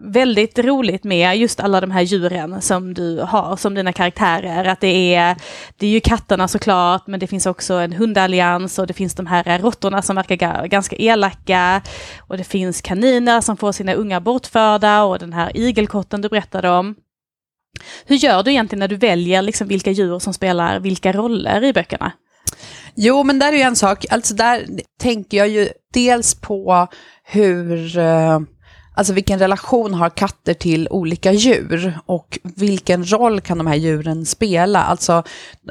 [0.02, 4.64] väldigt roligt med just alla de här djuren som du har som dina karaktärer.
[4.64, 5.36] Att det är,
[5.76, 9.26] det är ju katterna såklart, men det finns också en hundallians och det finns de
[9.26, 11.82] här råttorna som verkar ganska elaka.
[12.18, 16.70] Och det finns kaniner som får sina unga bortförda och den här igelkotten du berättade
[16.70, 16.94] om.
[18.04, 21.72] Hur gör du egentligen när du väljer liksom vilka djur som spelar vilka roller i
[21.72, 22.12] böckerna?
[22.94, 24.06] Jo, men där är ju en sak.
[24.10, 24.66] Alltså där
[25.00, 26.88] tänker jag ju dels på
[27.24, 28.40] hur eh,
[28.94, 34.26] Alltså vilken relation har katter till olika djur och vilken roll kan de här djuren
[34.26, 34.82] spela?
[34.82, 35.22] Alltså,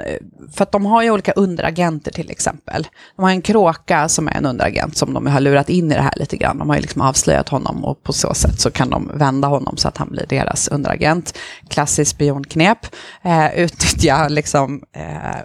[0.05, 0.17] eh,
[0.53, 2.88] för att de har ju olika underagenter till exempel.
[3.15, 6.01] De har en kråka som är en underagent som de har lurat in i det
[6.01, 6.58] här lite grann.
[6.58, 9.77] De har ju liksom avslöjat honom och på så sätt så kan de vända honom
[9.77, 11.38] så att han blir deras underagent.
[11.69, 12.79] Klassiskt spionknep.
[13.21, 15.41] Eh, utnyttja liksom eh,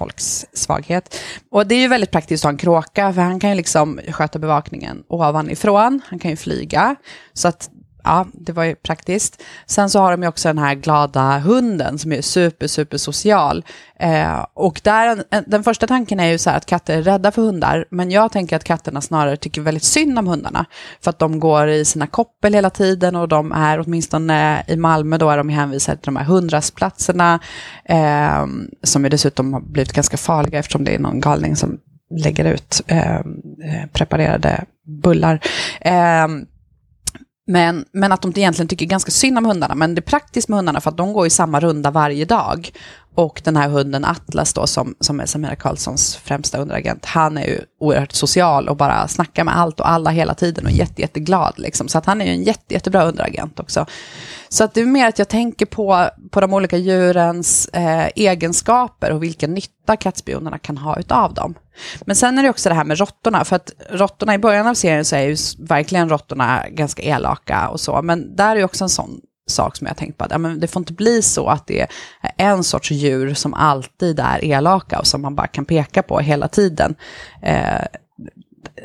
[0.00, 1.16] folks svaghet.
[1.50, 4.00] Och det är ju väldigt praktiskt att ha en kråka, för han kan ju liksom
[4.08, 6.96] sköta bevakningen ovanifrån, han kan ju flyga.
[7.32, 7.70] Så att
[8.04, 9.42] ja, det var ju praktiskt.
[9.66, 13.64] Sen så har de ju också den här glada hunden som är super, super social.
[13.98, 17.42] Eh, och där, den första tanken är ju så här att katter är rädda för
[17.42, 20.66] hundar, men jag tänker att katterna snarare tycker väldigt synd om hundarna.
[21.00, 25.18] För att de går i sina koppel hela tiden och de är, åtminstone i Malmö,
[25.18, 27.40] då är de hänvisade till de här hundrastplatserna,
[27.84, 28.46] eh,
[28.82, 31.78] som ju dessutom har blivit ganska farliga eftersom det är någon galning som
[32.10, 34.64] lägger ut eh, eh preparerade
[35.02, 35.40] bullar.
[35.80, 36.28] Eh,
[37.50, 39.74] men, men att de egentligen tycker ganska synd om hundarna.
[39.74, 42.72] Men det är praktiskt med hundarna för att de går i samma runda varje dag.
[43.20, 47.46] Och den här hunden Atlas då, som, som är Samira Karlssons främsta underagent, han är
[47.46, 51.54] ju oerhört social och bara snackar med allt och alla hela tiden och jätte, jätteglad.
[51.56, 51.88] Liksom.
[51.88, 53.86] Så att han är ju en jätte, jättebra underagent också.
[54.48, 59.12] Så att det är mer att jag tänker på, på de olika djurens eh, egenskaper
[59.12, 61.54] och vilken nytta kattspionerna kan ha utav dem.
[62.00, 64.74] Men sen är det också det här med råttorna, för att råttorna i början av
[64.74, 68.84] serien så är ju verkligen råttorna ganska elaka och så, men där är ju också
[68.84, 69.20] en sån
[69.50, 71.80] sak som jag tänkt på, att ja, men det får inte bli så att det
[71.80, 71.88] är
[72.36, 76.48] en sorts djur som alltid är elaka och som man bara kan peka på hela
[76.48, 76.94] tiden.
[77.42, 77.84] Eh,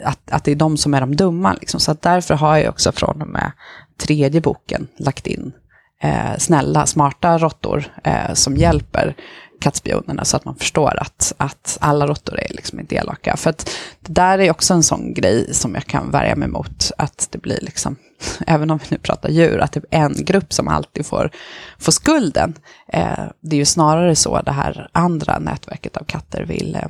[0.04, 1.54] att, att det är de som är de dumma.
[1.54, 1.80] Liksom.
[1.80, 3.52] Så att därför har jag också från och med
[3.98, 5.54] tredje boken lagt in
[6.02, 9.16] eh, snälla, smarta råttor eh, som hjälper
[9.62, 13.38] kattspionerna så att man förstår att, att alla råttor är liksom inte elaka.
[13.38, 13.70] För att
[14.02, 17.38] det där är också en sån grej som jag kan värja mig mot, att det
[17.38, 17.96] blir liksom,
[18.48, 21.32] även om vi nu pratar djur, att det är en grupp som alltid får,
[21.80, 22.54] får skulden.
[22.94, 26.90] Eh, det är ju snarare så det här andra nätverket av katter vill eh,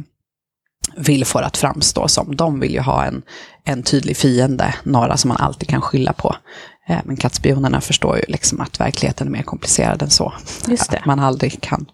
[0.98, 2.36] vill få det att framstå som.
[2.36, 3.22] De vill ju ha en,
[3.64, 6.36] en tydlig fiende, några som man alltid kan skylla på.
[6.88, 10.34] Eh, men kattspionerna förstår ju liksom att verkligheten är mer komplicerad än så.
[10.80, 11.86] Att man aldrig kan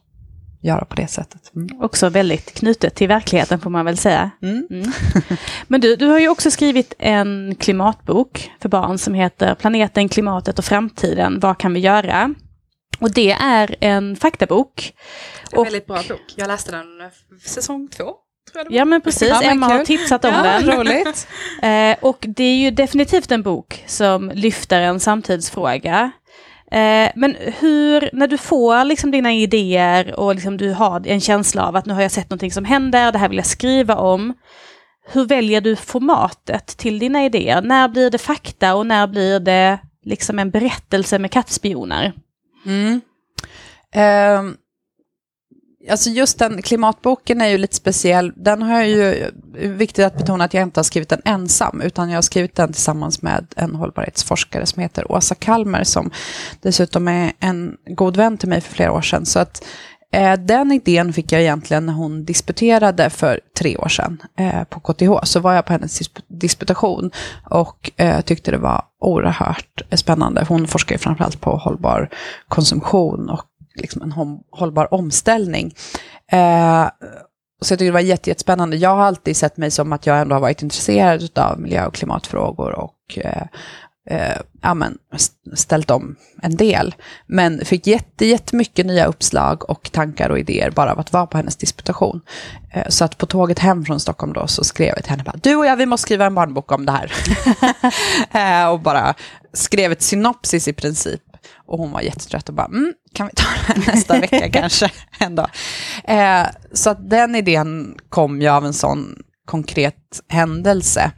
[0.61, 1.55] göra på det sättet.
[1.55, 1.81] Mm.
[1.81, 4.31] Också väldigt knutet till verkligheten får man väl säga.
[4.41, 4.67] Mm.
[4.69, 4.91] Mm.
[5.67, 10.59] Men du, du har ju också skrivit en klimatbok för barn som heter Planeten, klimatet
[10.59, 12.35] och framtiden, vad kan vi göra?
[12.99, 14.93] Och det är en faktabok.
[15.51, 16.33] En väldigt bra bok.
[16.35, 16.85] Jag läste den
[17.45, 18.13] säsong två.
[18.69, 20.71] Ja men precis, ja, Emma har tipsat om ja, den.
[20.71, 21.27] Roligt.
[21.61, 26.11] eh, och det är ju definitivt en bok som lyfter en samtidsfråga.
[26.71, 31.67] Eh, men hur, när du får liksom dina idéer och liksom du har en känsla
[31.67, 34.33] av att nu har jag sett någonting som händer, det här vill jag skriva om.
[35.11, 37.61] Hur väljer du formatet till dina idéer?
[37.61, 42.13] När blir det fakta och när blir det liksom en berättelse med kattspioner?
[42.65, 43.01] Mm.
[43.93, 44.53] Eh,
[45.89, 48.33] Alltså just den klimatboken är ju lite speciell.
[48.35, 52.09] Den har jag ju, viktigt att betona att jag inte har skrivit den ensam, utan
[52.09, 56.11] jag har skrivit den tillsammans med en hållbarhetsforskare som heter Åsa Kalmer, som
[56.61, 59.25] dessutom är en god vän till mig för flera år sedan.
[59.25, 59.65] Så att
[60.13, 64.79] eh, den idén fick jag egentligen när hon disputerade för tre år sedan eh, på
[64.79, 65.23] KTH.
[65.23, 67.11] Så var jag på hennes disputation
[67.49, 70.45] och eh, tyckte det var oerhört spännande.
[70.49, 72.09] Hon forskar ju framförallt på hållbar
[72.47, 74.11] konsumtion och liksom en
[74.51, 75.75] hållbar omställning.
[76.31, 76.87] Eh,
[77.61, 78.77] så jag tycker det var jättespännande.
[78.77, 81.93] Jag har alltid sett mig som att jag ändå har varit intresserad av miljö och
[81.93, 83.43] klimatfrågor och eh,
[84.09, 84.97] eh, ja, men,
[85.53, 86.95] ställt om en del.
[87.27, 91.37] Men fick jätte, jättemycket nya uppslag och tankar och idéer bara av att vara på
[91.37, 92.21] hennes disputation.
[92.73, 95.39] Eh, så att på tåget hem från Stockholm då så skrev jag till henne bara,
[95.43, 97.11] du och jag vi måste skriva en barnbok om det här.
[98.63, 99.13] eh, och bara
[99.53, 101.21] skrev ett synopsis i princip
[101.65, 104.91] och hon var jättetrött och bara, mm, kan vi ta här nästa vecka kanske?
[105.19, 105.49] En dag.
[106.03, 111.11] Eh, så att den idén kom ju av en sån konkret händelse.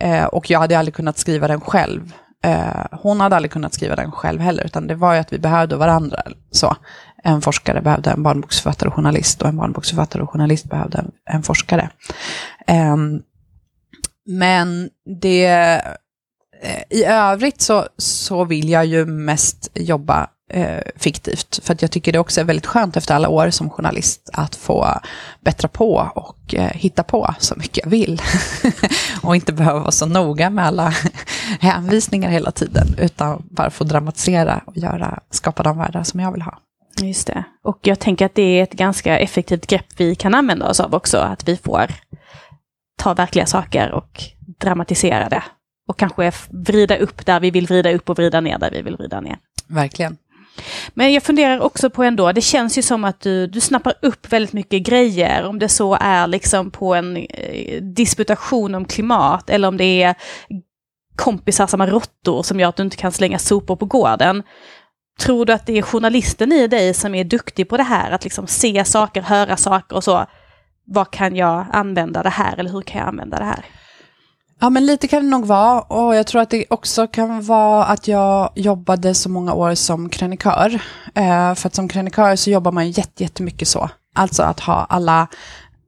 [0.00, 2.12] Eh, och jag hade aldrig kunnat skriva den själv.
[2.44, 5.38] Eh, hon hade aldrig kunnat skriva den själv heller, utan det var ju att vi
[5.38, 6.22] behövde varandra.
[6.50, 6.76] Så.
[7.22, 11.42] En forskare behövde en barnboksförfattare och journalist och en barnboksförfattare och journalist behövde en, en
[11.42, 11.90] forskare.
[12.66, 13.20] Ehm,
[14.26, 15.82] men det
[16.60, 21.60] Eh, I övrigt så, så vill jag ju mest jobba eh, fiktivt.
[21.62, 24.56] För att jag tycker det också är väldigt skönt efter alla år som journalist att
[24.56, 25.00] få
[25.40, 28.22] bättra på och eh, hitta på så mycket jag vill.
[29.22, 30.94] och inte behöva vara så noga med alla
[31.60, 36.42] hänvisningar hela tiden, utan bara få dramatisera och göra, skapa de världar som jag vill
[36.42, 36.58] ha.
[37.02, 37.44] Just det.
[37.64, 40.94] Och jag tänker att det är ett ganska effektivt grepp vi kan använda oss av
[40.94, 41.90] också, att vi får
[42.98, 44.22] ta verkliga saker och
[44.60, 45.42] dramatisera det
[45.88, 48.96] och kanske vrida upp där vi vill vrida upp och vrida ner där vi vill
[48.96, 49.36] vrida ner.
[49.66, 50.16] Verkligen.
[50.94, 54.32] Men jag funderar också på ändå, det känns ju som att du, du snappar upp
[54.32, 59.68] väldigt mycket grejer, om det så är liksom på en eh, disputation om klimat, eller
[59.68, 60.14] om det är
[61.16, 64.42] kompisar som har råttor som gör att du inte kan slänga sopor på gården.
[65.20, 68.24] Tror du att det är journalisten i dig som är duktig på det här, att
[68.24, 70.26] liksom se saker, höra saker och så?
[70.84, 73.64] Vad kan jag använda det här, eller hur kan jag använda det här?
[74.60, 75.80] Ja, men lite kan det nog vara.
[75.80, 80.08] Och jag tror att det också kan vara att jag jobbade så många år som
[80.08, 80.80] krönikör.
[81.14, 83.90] Eh, för att som krönikör så jobbar man jätte, jättemycket så.
[84.14, 85.26] Alltså att ha alla,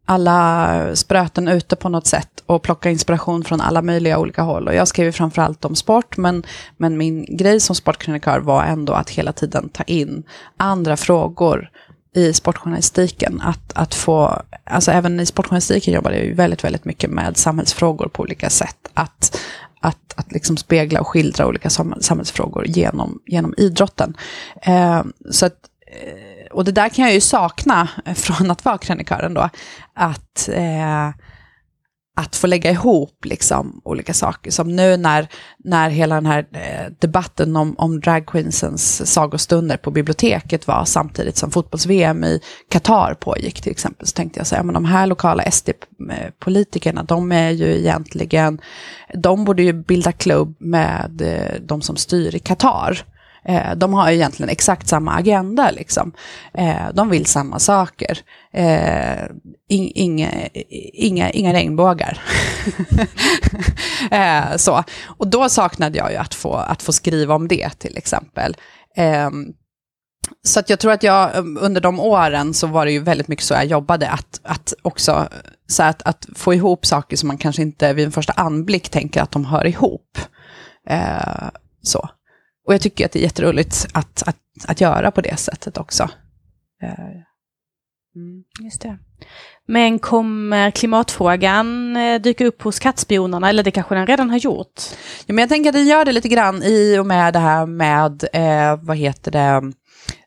[0.04, 4.68] alla spröten ute på något sätt och plocka inspiration från alla möjliga olika håll.
[4.68, 6.42] Och jag skrev ju framförallt om sport, men,
[6.76, 10.22] men min grej som sportkrönikör var ändå att hela tiden ta in
[10.56, 11.70] andra frågor
[12.14, 13.40] i sportjournalistiken.
[13.40, 18.08] Att, att få, alltså även i sportjournalistiken jobbade jag ju väldigt, väldigt mycket med samhällsfrågor
[18.08, 18.88] på olika sätt.
[18.94, 19.40] Att,
[19.80, 24.16] att, att liksom spegla och skildra olika samhällsfrågor genom, genom idrotten.
[24.62, 29.34] Eh, så att, eh, och det där kan jag ju sakna från att vara krönikören
[29.34, 29.48] då.
[29.94, 31.10] Att eh,
[32.18, 34.50] att få lägga ihop liksom, olika saker.
[34.50, 35.28] Som nu när,
[35.64, 41.50] när hela den här eh, debatten om, om dragqueensens sagostunder på biblioteket var samtidigt som
[41.50, 44.06] fotbolls-VM i Qatar pågick till exempel.
[44.06, 48.60] Så tänkte jag så här, men de här lokala SD-politikerna, de är ju egentligen,
[49.14, 53.04] de borde ju bilda klubb med eh, de som styr i Qatar.
[53.48, 55.70] Eh, de har egentligen exakt samma agenda.
[55.70, 56.12] Liksom.
[56.54, 58.18] Eh, de vill samma saker.
[58.52, 59.26] Eh,
[59.68, 60.30] inga,
[60.92, 62.22] inga, inga regnbågar.
[64.10, 64.84] Eh, så.
[65.06, 68.56] Och då saknade jag ju att få, att få skriva om det till exempel.
[68.96, 69.46] Ehm,
[70.42, 73.28] så att jag tror att jag um, under de åren så var det ju väldigt
[73.28, 75.28] mycket så jag jobbade, att, att också
[75.66, 79.22] så att, att få ihop saker som man kanske inte vid en första anblick tänker
[79.22, 80.18] att de hör ihop.
[80.88, 81.48] Eh,
[81.82, 82.08] så.
[82.68, 86.02] Och jag tycker att det är jätteroligt att, att, att göra på det sättet också.
[86.82, 86.88] Eh,
[88.16, 88.98] mm, just det.
[89.68, 94.82] Men kommer klimatfrågan eh, dyka upp hos kattspionerna, eller det kanske den redan har gjort?
[95.26, 97.66] Ja, men jag tänker att den gör det lite grann i och med det här
[97.66, 99.72] med, eh, vad heter det,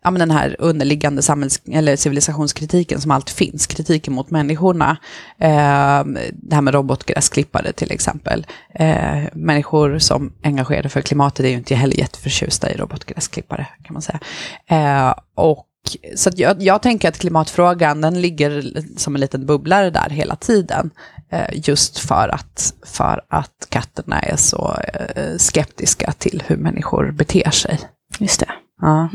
[0.04, 4.98] ja, men den här underliggande samhälls eller civilisationskritiken som alltid finns, kritiken mot människorna.
[5.40, 8.48] Eh, det här med robotgräsklippare till exempel.
[8.76, 14.02] Eh, människor som engagerade för klimatet är ju inte heller jätteförtjusta i robotgräsklippare kan man
[14.02, 14.20] säga.
[14.68, 15.68] Eh, och
[16.16, 20.92] så jag, jag, tänker att klimatfrågan den ligger som en liten bubblare där hela tiden.
[21.32, 27.52] Eh, just för att, för att katterna är så eh, skeptiska till hur människor beter
[27.52, 27.80] sig.
[28.20, 28.52] Just det.
[28.82, 29.10] Ja.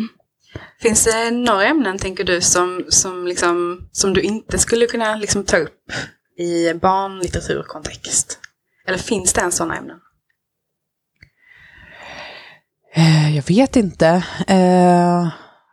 [0.81, 5.45] Finns det några ämnen, tänker du, som, som, liksom, som du inte skulle kunna liksom,
[5.45, 5.92] ta upp
[6.38, 8.38] i barnlitteraturkontext?
[8.87, 10.01] Eller finns det en sådana ämnen?
[12.95, 14.25] Eh, jag vet inte.
[14.49, 15.29] Eh,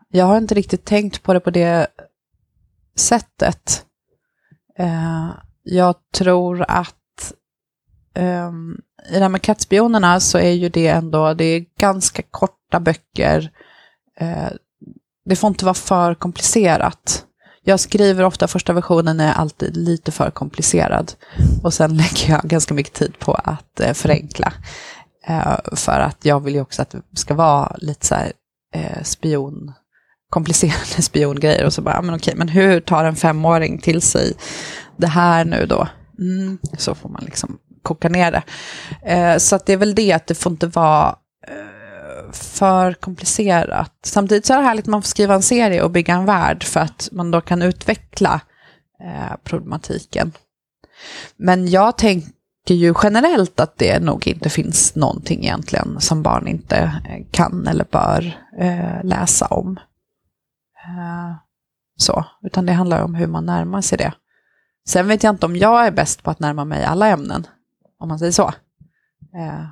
[0.10, 1.88] jag har inte riktigt tänkt på det på det
[2.96, 3.86] sättet.
[4.78, 5.30] Eh,
[5.64, 7.34] jag tror att
[8.16, 8.78] ehm,
[9.10, 13.52] i det här med kattspionerna så är ju det ändå, det är ganska korta böcker
[15.26, 17.26] det får inte vara för komplicerat.
[17.64, 21.14] Jag skriver ofta, första versionen är alltid lite för komplicerad.
[21.64, 24.54] Och sen lägger jag ganska mycket tid på att eh, förenkla.
[25.28, 28.32] Eh, för att jag vill ju också att det ska vara lite så här
[28.76, 29.74] eh, spion,
[30.30, 31.66] komplicerade spiongrejer.
[31.66, 34.34] Och så bara, men okej, men hur tar en femåring till sig
[34.98, 35.88] det här nu då?
[36.20, 38.44] Mm, så får man liksom koka ner det.
[39.12, 41.16] Eh, så att det är väl det, att det får inte vara
[41.48, 41.83] eh,
[42.36, 43.94] för komplicerat.
[44.04, 46.64] Samtidigt så är det härligt att man får skriva en serie och bygga en värld
[46.64, 48.42] för att man då kan utveckla
[49.04, 50.32] eh, problematiken.
[51.38, 56.78] Men jag tänker ju generellt att det nog inte finns någonting egentligen som barn inte
[56.78, 59.80] eh, kan eller bör eh, läsa om.
[60.86, 61.36] Eh,
[61.96, 64.14] så, utan det handlar om hur man närmar sig det.
[64.88, 67.48] Sen vet jag inte om jag är bäst på att närma mig alla ämnen,
[68.00, 68.48] om man säger så.
[69.36, 69.66] Eh,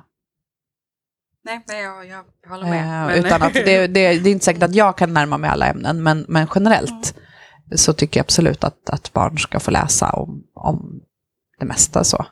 [1.44, 3.10] Nej, nej jag, jag håller med.
[3.10, 5.66] Eh, utan att det, det, det, är inte säkert att jag kan närma mig alla
[5.66, 7.78] ämnen, men, men generellt mm.
[7.78, 11.00] så tycker jag absolut att, att barn ska få läsa om, om
[11.58, 12.04] det mesta.
[12.04, 12.26] så.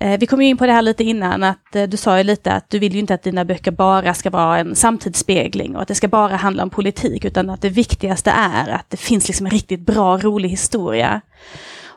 [0.00, 2.24] Eh, vi kom ju in på det här lite innan, att eh, du sa ju
[2.24, 5.82] lite att du vill ju inte att dina böcker bara ska vara en samtidsspegling och
[5.82, 9.28] att det ska bara handla om politik, utan att det viktigaste är att det finns
[9.28, 11.20] liksom en riktigt bra, rolig historia.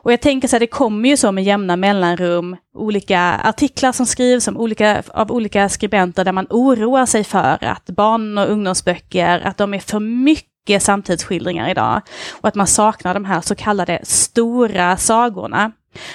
[0.02, 4.06] Och jag tänker så här, det kommer ju så med jämna mellanrum olika artiklar som
[4.06, 9.40] skrivs om olika, av olika skribenter där man oroar sig för att barn och ungdomsböcker,
[9.44, 12.00] att de är för mycket samtidsskildringar idag.
[12.30, 15.72] Och att man saknar de här så kallade stora sagorna.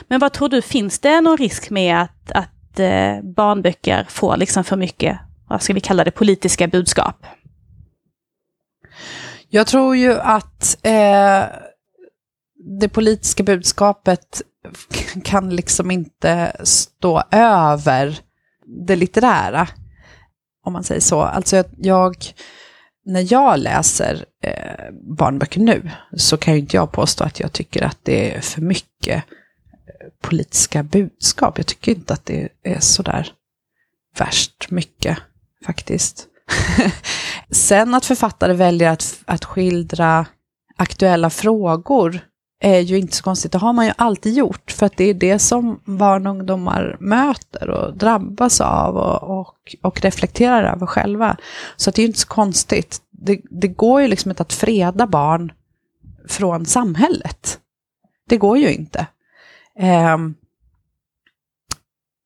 [0.08, 4.64] Men vad tror du, finns det någon risk med att, att eh, barnböcker får liksom
[4.64, 5.18] för mycket,
[5.48, 7.26] vad ska vi kalla det, politiska budskap?
[9.50, 11.44] Jag tror ju att eh,
[12.66, 14.42] det politiska budskapet
[15.24, 18.20] kan liksom inte stå över
[18.66, 19.68] det litterära,
[20.64, 21.22] om man säger så.
[21.22, 22.16] Alltså jag,
[23.06, 27.84] när jag läser eh, barnböcker nu så kan ju inte jag påstå att jag tycker
[27.84, 29.16] att det är för mycket
[29.88, 31.58] eh, politiska budskap.
[31.58, 33.32] Jag tycker inte att det är sådär
[34.18, 35.18] värst mycket
[35.66, 36.28] faktiskt.
[37.50, 40.26] Sen att författare väljer att, att skildra
[40.78, 42.22] aktuella frågor
[42.60, 43.52] är ju inte så konstigt.
[43.52, 46.98] Det har man ju alltid gjort, för att det är det som barn och ungdomar
[47.00, 51.38] möter och drabbas av och, och, och reflekterar över själva.
[51.76, 53.02] Så det är ju inte så konstigt.
[53.12, 55.52] Det, det går ju liksom inte att freda barn
[56.28, 57.60] från samhället.
[58.30, 59.08] Det går ju inte.
[59.80, 60.36] Um,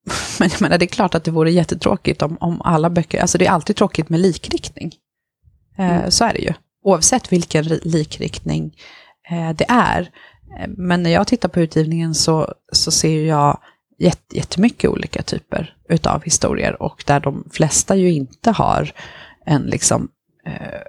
[0.39, 3.37] men jag menar, det är klart att det vore jättetråkigt om, om alla böcker, alltså
[3.37, 4.93] det är alltid tråkigt med likriktning.
[5.77, 6.11] Eh, mm.
[6.11, 6.53] Så är det ju,
[6.83, 8.75] oavsett vilken likriktning
[9.29, 10.11] Eh, det är.
[10.59, 13.59] Eh, men när jag tittar på utgivningen så, så ser jag
[13.99, 18.91] jätt, jättemycket olika typer utav historier och där de flesta ju inte har
[19.45, 20.09] en liksom
[20.45, 20.81] eh,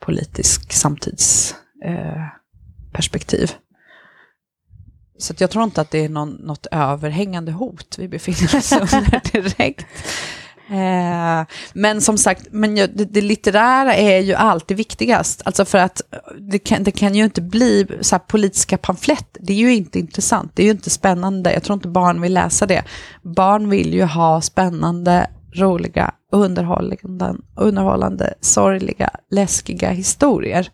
[0.00, 3.42] politisk samtidsperspektiv.
[3.42, 3.50] Eh,
[5.18, 9.32] så jag tror inte att det är någon, något överhängande hot vi befinner oss under
[9.32, 9.86] direkt.
[10.70, 15.42] Eh, men som sagt, men det, det, litterära är ju alltid viktigast.
[15.44, 16.02] Alltså för att
[16.38, 19.42] det kan, det kan ju inte bli så politiska pamfletter.
[19.44, 21.52] Det är ju inte intressant, det är ju inte spännande.
[21.52, 22.84] Jag tror inte barn vill läsa det.
[23.22, 30.68] Barn vill ju ha spännande, roliga, underhållande, underhållande sorgliga, läskiga historier.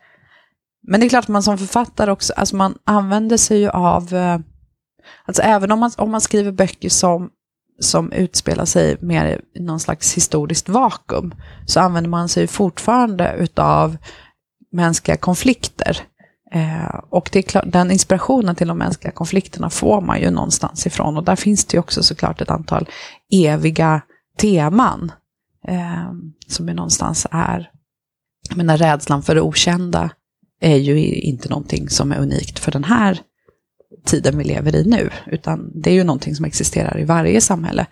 [0.89, 4.15] Men det är klart att man som författare också, alltså man använder sig ju av,
[4.15, 4.39] eh,
[5.25, 7.31] alltså även om man, om man skriver böcker som,
[7.83, 11.35] som utspelar sig mer i någon slags historiskt vakuum,
[11.67, 13.97] så använder man sig fortfarande utav
[14.73, 15.99] mänskliga konflikter.
[16.55, 20.87] Eh, och det är klart, den inspirationen till de mänskliga konflikterna får man ju någonstans
[20.87, 21.17] ifrån.
[21.17, 22.89] Och där finns det ju också såklart ett antal
[23.33, 24.03] eviga
[24.39, 25.13] teman.
[25.69, 26.13] Eh,
[26.47, 27.71] som ju någonstans är,
[28.49, 30.11] jag menar rädslan för det okända
[30.61, 33.21] är ju inte någonting som är unikt för den här
[34.05, 37.87] tiden vi lever i nu, utan det är ju någonting som existerar i varje samhälle.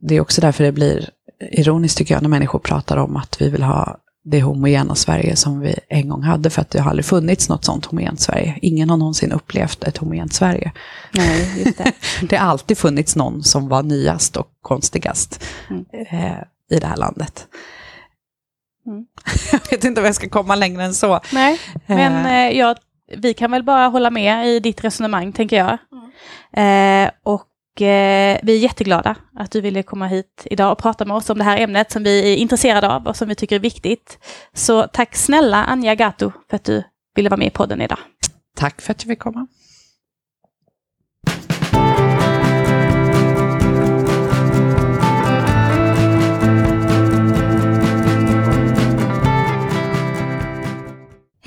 [0.00, 1.10] Det är också därför det blir
[1.40, 5.60] ironiskt tycker jag när människor pratar om att vi vill ha det homogena Sverige som
[5.60, 8.58] vi en gång hade, för att det har aldrig funnits något sånt homogent Sverige.
[8.62, 10.72] Ingen har någonsin upplevt ett homogent Sverige.
[11.12, 11.92] Nej, just det.
[12.28, 15.84] det har alltid funnits någon som var nyast och konstigast mm.
[15.92, 16.38] eh,
[16.70, 17.46] i det här landet.
[18.86, 19.06] Mm.
[19.52, 21.20] jag vet inte om jag ska komma längre än så.
[21.32, 22.76] Nej, men eh, eh, ja,
[23.08, 25.78] vi kan väl bara hålla med i ditt resonemang, tänker jag.
[25.92, 27.06] Mm.
[27.06, 31.16] Eh, och eh, vi är jätteglada att du ville komma hit idag och prata med
[31.16, 33.60] oss om det här ämnet som vi är intresserade av och som vi tycker är
[33.60, 34.18] viktigt.
[34.52, 36.82] Så tack snälla Anja Gato för att du
[37.14, 37.98] ville vara med i podden idag.
[38.56, 39.46] Tack för att du fick komma.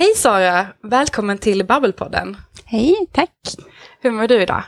[0.00, 0.66] Hej Sara!
[0.82, 2.36] Välkommen till Babbelpodden.
[2.64, 3.30] Hej, tack.
[4.00, 4.62] Hur mår du idag?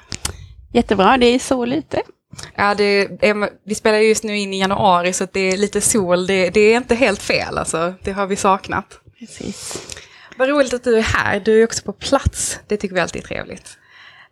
[0.73, 2.03] Jättebra, det är sol ute.
[2.55, 6.27] Ja, det är, vi spelar just nu in i januari så det är lite sol.
[6.27, 7.95] Det, det, är inte helt fel alltså.
[8.03, 9.01] Det har vi saknat.
[9.19, 9.87] Precis.
[10.37, 11.41] Vad roligt att du är här.
[11.41, 12.61] Du är också på plats.
[12.67, 13.79] Det tycker vi alltid är trevligt.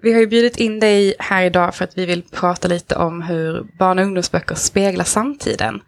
[0.03, 3.23] Vi har ju bjudit in dig här idag för att vi vill prata lite om
[3.23, 5.81] hur barn och ungdomsböcker speglar samtiden.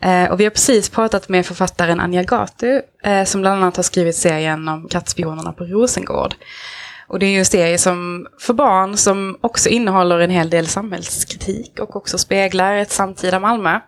[0.00, 3.82] Eh, och vi har precis pratat med författaren Anja Gatu eh, som bland annat har
[3.82, 6.34] skrivit serien om kattspionerna på Rosengård.
[7.08, 10.66] Och det är ju en serie som för barn som också innehåller en hel del
[10.66, 13.80] samhällskritik och också speglar ett samtida Malmö.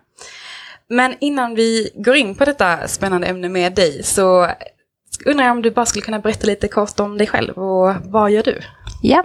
[0.89, 4.47] Men innan vi går in på detta spännande ämne med dig så
[5.25, 8.31] undrar jag om du bara skulle kunna berätta lite kort om dig själv och vad
[8.31, 8.59] gör du?
[9.01, 9.23] Ja,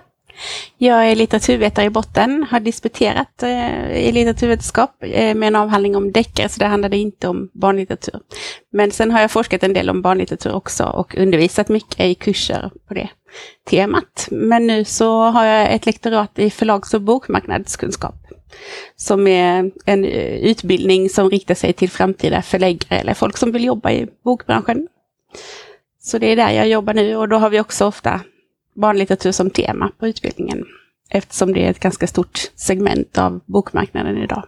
[0.79, 6.13] jag är litteraturvetare i botten, har disputerat eh, i litteraturvetenskap eh, med en avhandling om
[6.13, 8.21] deckare, så det handlade inte om barnlitteratur.
[8.73, 12.71] Men sen har jag forskat en del om barnlitteratur också och undervisat mycket i kurser
[12.89, 13.09] på det
[13.71, 14.29] temat.
[14.31, 18.15] Men nu så har jag ett lektorat i förlags och bokmarknadskunskap
[18.97, 23.65] som är en eh, utbildning som riktar sig till framtida förläggare eller folk som vill
[23.65, 24.89] jobba i bokbranschen.
[26.03, 28.21] Så det är där jag jobbar nu och då har vi också ofta
[28.75, 30.65] barnlitteratur som tema på utbildningen.
[31.11, 34.45] Eftersom det är ett ganska stort segment av bokmarknaden idag.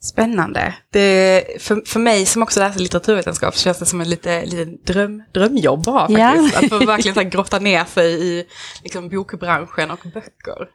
[0.00, 0.74] Spännande.
[0.90, 4.92] Det, för, för mig som också läser litteraturvetenskap så känns det som en lite, lite
[4.92, 6.54] dröm, drömjobb att ha faktiskt.
[6.54, 6.58] Ja.
[6.58, 8.44] Att få verkligen så grotta ner sig i
[8.82, 10.68] liksom, bokbranschen och böcker.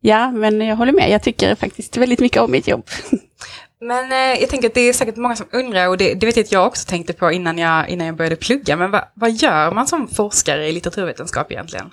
[0.00, 1.10] Ja, men jag håller med.
[1.10, 2.86] Jag tycker faktiskt väldigt mycket om mitt jobb.
[3.80, 6.36] Men eh, jag tänker att det är säkert många som undrar, och det, det vet
[6.36, 9.30] jag att jag också tänkte på innan jag, innan jag började plugga, men va, vad
[9.30, 11.90] gör man som forskare i litteraturvetenskap egentligen?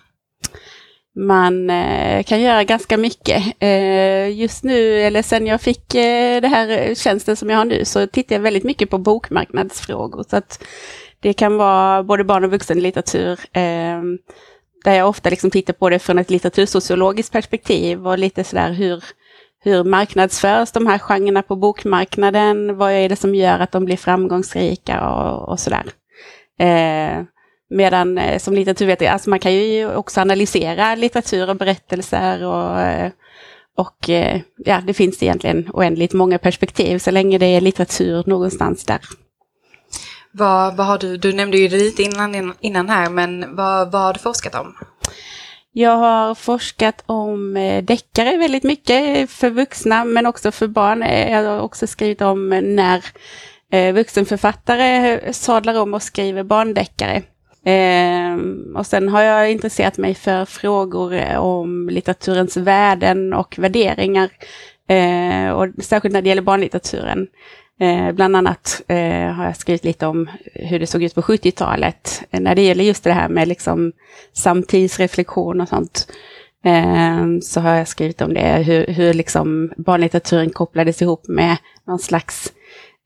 [1.18, 3.44] Man eh, kan göra ganska mycket.
[3.60, 7.86] Eh, just nu, eller sen jag fick eh, det här tjänsten som jag har nu,
[7.86, 10.26] så tittar jag väldigt mycket på bokmarknadsfrågor.
[10.30, 10.64] Så att
[11.20, 13.40] det kan vara både barn och vuxenlitteratur.
[13.54, 14.02] Eh,
[14.84, 19.04] där jag ofta liksom tittar på det från ett litteratursociologiskt perspektiv och lite sådär hur,
[19.66, 22.78] hur marknadsförs de här genrerna på bokmarknaden?
[22.78, 25.86] Vad är det som gör att de blir framgångsrika och, och sådär.
[26.60, 27.24] Eh,
[27.70, 33.12] medan eh, som litteraturvetare, alltså man kan ju också analysera litteratur och berättelser och, eh,
[33.78, 38.86] och eh, ja, det finns egentligen oändligt många perspektiv så länge det är litteratur någonstans
[38.86, 39.00] där.
[40.32, 44.02] Vad, vad har du, du nämnde ju det lite innan, innan här, men vad, vad
[44.02, 44.76] har du forskat om?
[45.78, 51.04] Jag har forskat om eh, deckare väldigt mycket för vuxna men också för barn.
[51.04, 53.06] Eh, jag har också skrivit om när
[53.72, 57.22] eh, vuxenförfattare sadlar om och skriver barndeckare.
[57.66, 64.30] Ehm, och sen har jag intresserat mig för frågor om litteraturens värden och värderingar.
[65.56, 67.28] och särskilt när det gäller barnlitteraturen.
[67.80, 72.24] Eh, bland annat eh, har jag skrivit lite om hur det såg ut på 70-talet
[72.32, 73.92] eh, när det gäller just det här med liksom
[74.34, 76.08] samtidsreflektion och sånt.
[76.66, 81.58] Eh, så har jag skrivit om det, hur, hur liksom barnlitteraturen kopplades ihop med
[81.88, 82.54] någon slags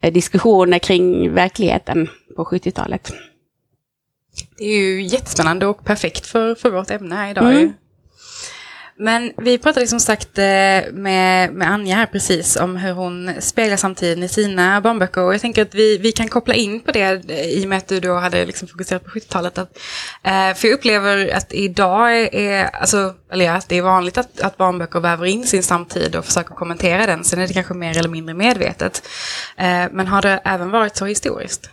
[0.01, 3.13] eh, diskussioner kring verkligheten på 70-talet.
[4.57, 7.51] Det är ju jättespännande och perfekt för, för vårt ämne här idag.
[7.51, 7.73] Mm.
[9.01, 10.43] Men vi pratade som sagt eh,
[10.91, 15.21] med, med Anja här precis om hur hon speglar samtiden i sina barnböcker.
[15.21, 17.77] Och jag tänker att vi, vi kan koppla in på det eh, i och med
[17.77, 19.57] att du då hade liksom fokuserat på 70-talet.
[19.57, 19.77] Att,
[20.23, 24.57] eh, för jag upplever att idag är, alltså, eller ja, det är vanligt att, att
[24.57, 27.23] barnböcker väver in sin samtid och försöker kommentera den.
[27.23, 29.03] Sen är det kanske mer eller mindre medvetet.
[29.91, 31.69] Men har det även varit så historiskt?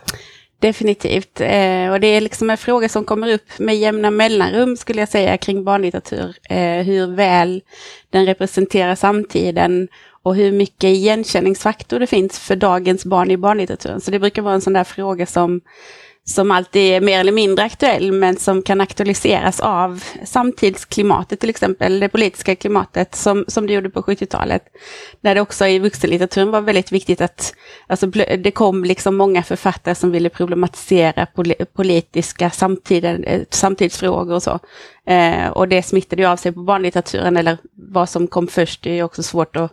[0.59, 1.41] Definitivt.
[1.41, 5.09] Eh, och det är liksom en fråga som kommer upp med jämna mellanrum skulle jag
[5.09, 6.35] säga kring barnlitteratur.
[6.49, 7.61] Eh, hur väl
[8.09, 9.87] den representerar samtiden
[10.23, 14.01] och hur mycket igenkänningsfaktor det finns för dagens barn i barnlitteraturen.
[14.01, 15.61] Så det brukar vara en sån där fråga som
[16.29, 21.99] som alltid är mer eller mindre aktuell men som kan aktualiseras av samtidsklimatet till exempel,
[21.99, 24.63] det politiska klimatet som, som det gjorde på 70-talet.
[25.21, 27.55] Där det också i vuxenlitteraturen var väldigt viktigt att
[27.87, 28.07] alltså,
[28.37, 34.59] det kom liksom många författare som ville problematisera pol politiska samtiden, eh, samtidsfrågor och så.
[35.05, 38.99] Eh, och det smittade ju av sig på barnlitteraturen eller vad som kom först det
[38.99, 39.71] är också svårt att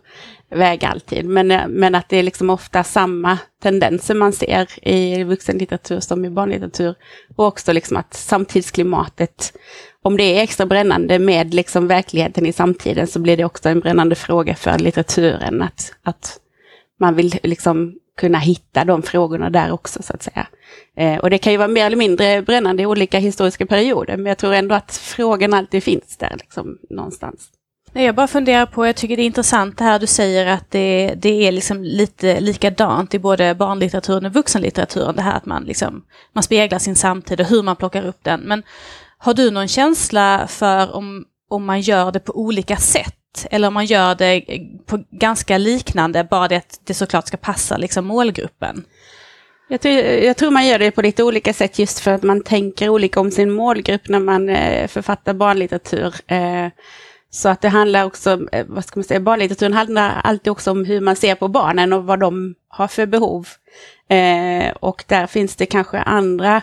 [0.55, 1.25] väga alltid.
[1.25, 6.25] Men, eh, men att det är liksom ofta samma tendenser man ser i vuxenlitteratur som
[6.25, 6.95] i barnlitteratur.
[7.35, 9.53] Och också liksom att samtidsklimatet,
[10.01, 13.79] om det är extra brännande med liksom verkligheten i samtiden så blir det också en
[13.79, 15.61] brännande fråga för litteraturen.
[15.61, 16.39] Att, att
[16.99, 20.47] man vill liksom kunna hitta de frågorna där också så att säga.
[20.97, 24.25] Eh, och det kan ju vara mer eller mindre brännande i olika historiska perioder, men
[24.25, 27.49] jag tror ändå att frågan alltid finns där liksom, någonstans.
[27.97, 31.13] Jag bara funderar på, jag tycker det är intressant det här du säger att det,
[31.17, 35.15] det är liksom lite likadant i både barnlitteraturen och vuxenlitteraturen.
[35.15, 38.39] Det här att man, liksom, man speglar sin samtid och hur man plockar upp den.
[38.39, 38.63] Men
[39.17, 43.47] har du någon känsla för om, om man gör det på olika sätt?
[43.51, 44.41] Eller om man gör det
[44.85, 48.85] på ganska liknande, bara det att det såklart ska passa liksom målgruppen?
[49.67, 52.43] Jag tror, jag tror, man gör det på lite olika sätt just för att man
[52.43, 56.13] tänker olika om sin målgrupp när man eh, författar barnlitteratur.
[56.27, 56.67] Eh,
[57.35, 60.85] så att det handlar också, eh, vad ska man säga, barnlitteraturen handlar alltid också om
[60.85, 63.47] hur man ser på barnen och vad de har för behov.
[64.09, 66.61] Eh, och där finns det kanske andra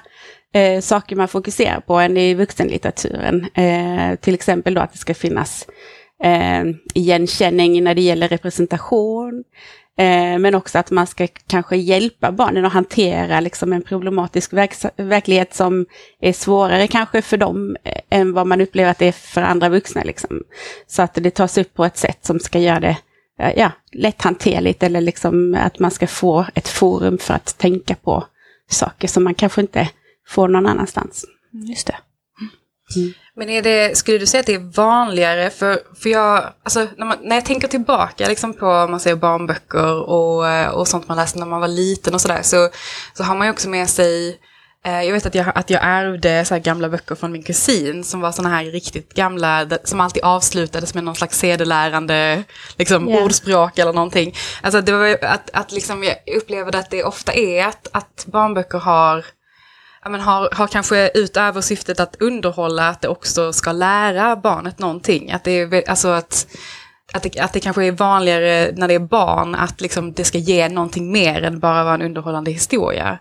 [0.55, 3.47] eh, saker man fokuserar på än i vuxenlitteraturen.
[3.55, 5.67] Eh, till exempel då att det ska finnas
[6.25, 6.65] eh,
[6.95, 9.45] igenkänning när det gäller representation.
[9.99, 14.75] Eh, men också att man ska kanske hjälpa barnen att hantera liksom en problematisk verk
[14.97, 15.87] verklighet som
[16.21, 19.69] är svårare kanske för dem eh, än vad man upplever att det är för andra
[19.69, 20.03] vuxna.
[20.03, 20.43] Liksom.
[20.87, 22.97] Så att det tas upp på ett sätt som ska göra det
[23.41, 28.25] eh, ja, lätthanterligt eller liksom att man ska få ett forum för att tänka på
[28.71, 29.89] saker som man kanske inte
[30.29, 31.25] får någon annanstans.
[31.69, 31.97] Just det.
[32.97, 33.13] Mm.
[33.37, 37.07] Men är det, skulle du säga att det är vanligare för, för jag, alltså när,
[37.07, 41.39] man, när jag tänker tillbaka liksom på man säger barnböcker och, och sånt man läste
[41.39, 42.69] när man var liten och sådär så,
[43.15, 44.39] så har man ju också med sig
[44.85, 48.21] eh, jag vet att jag, att jag ärvde så gamla böcker från min kusin som
[48.21, 52.45] var sådana här riktigt gamla, som alltid avslutades med någon slags sedelärande
[52.77, 53.25] liksom, yeah.
[53.25, 54.35] ordspråk eller någonting.
[54.63, 58.79] Alltså det var att, att liksom jag upplevde att det ofta är att, att barnböcker
[58.79, 59.25] har
[60.11, 65.33] men har, har kanske utöver syftet att underhålla, att det också ska lära barnet någonting.
[65.33, 66.47] Att det är, alltså att,
[67.13, 70.39] att det, att det kanske är vanligare när det är barn att liksom det ska
[70.39, 73.19] ge någonting mer än bara vara en underhållande historia.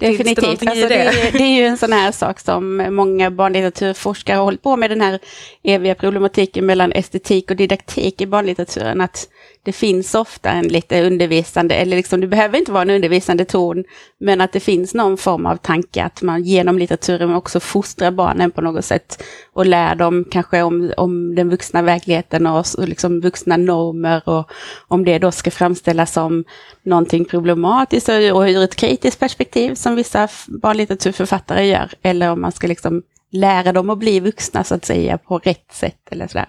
[0.00, 0.60] Definitivt.
[0.60, 0.88] Det, alltså det?
[0.88, 4.90] Det, det, är ju en sån här sak som många barnlitteraturforskare har hållit på med,
[4.90, 5.18] den här
[5.62, 9.00] eviga problematiken mellan estetik och didaktik i barnlitteraturen.
[9.00, 9.28] Att
[9.62, 13.84] det finns ofta en lite undervisande, eller liksom, det behöver inte vara en undervisande ton,
[14.18, 18.50] men att det finns någon form av tanke att man genom litteraturen också fostrar barnen
[18.50, 23.20] på något sätt och lär dem kanske om, om den vuxna verkligheten och, och liksom
[23.20, 24.50] vuxna normer och
[24.88, 26.44] om det då ska framställas som
[26.82, 32.66] någonting problematiskt och ur ett kritiskt perspektiv som vissa barnlitteraturförfattare gör, eller om man ska
[32.66, 33.02] liksom
[33.32, 36.48] lära dem att bli vuxna så att säga på rätt sätt eller sådär.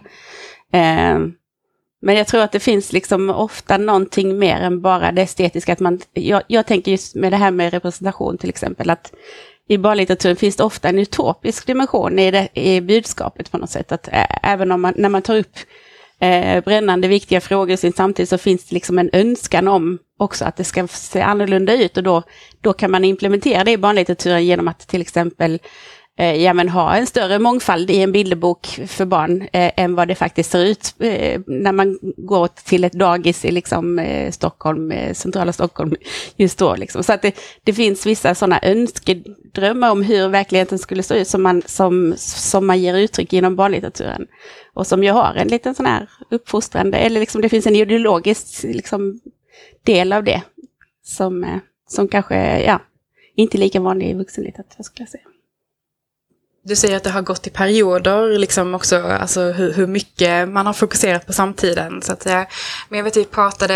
[0.74, 1.20] Eh,
[2.02, 5.74] men jag tror att det finns liksom ofta någonting mer än bara det estetiska.
[5.74, 9.14] Att man, jag, jag tänker just med det här med representation till exempel, att
[9.68, 13.91] i barnlitteraturen finns det ofta en utopisk dimension i, det, i budskapet på något sätt.
[13.91, 15.56] Att ä, även om man, när man tar upp
[16.20, 20.45] eh, brännande viktiga frågor i sin samtid så finns det liksom en önskan om också
[20.45, 22.24] att det ska se annorlunda ut och då,
[22.62, 25.60] då kan man implementera det i barnlitteraturen genom att till exempel
[26.20, 30.07] eh, ja, men ha en större mångfald i en bilderbok för barn eh, än vad
[30.07, 34.91] det faktiskt ser ut eh, när man går till ett dagis i liksom, eh, Stockholm,
[34.91, 35.95] eh, centrala Stockholm
[36.36, 36.76] just då.
[36.76, 37.03] Liksom.
[37.03, 41.43] Så att det, det finns vissa sådana önskedrömmar om hur verkligheten skulle se ut som
[41.43, 44.28] man, som, som man ger uttryck genom barnlitteraturen.
[44.74, 48.64] Och som ju har en liten sån här uppfostrande, eller liksom det finns en ideologisk
[48.64, 49.20] liksom,
[49.84, 50.41] del av det
[51.03, 51.57] som, eh,
[51.88, 52.80] som kanske ja,
[53.36, 55.30] inte är lika vanlig i vuxenlitteratur skulle jag säga.
[56.64, 60.66] Du säger att det har gått i perioder, liksom också alltså hur, hur mycket man
[60.66, 62.01] har fokuserat på samtiden.
[62.01, 62.41] Så att, eh,
[62.89, 63.76] men jag vet att vi pratade,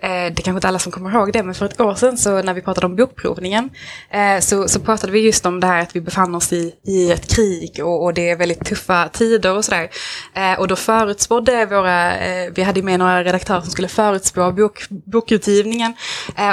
[0.00, 2.42] eh, det kanske inte alla som kommer ihåg det, men för ett år sedan så
[2.42, 3.70] när vi pratade om bokprovningen
[4.10, 7.10] eh, så, så pratade vi just om det här att vi befann oss i, i
[7.10, 9.90] ett krig och, och det är väldigt tuffa tider och sådär.
[10.58, 12.12] Och då förutspådde våra,
[12.50, 15.94] vi hade med några redaktörer som skulle förutspå bok, bokutgivningen.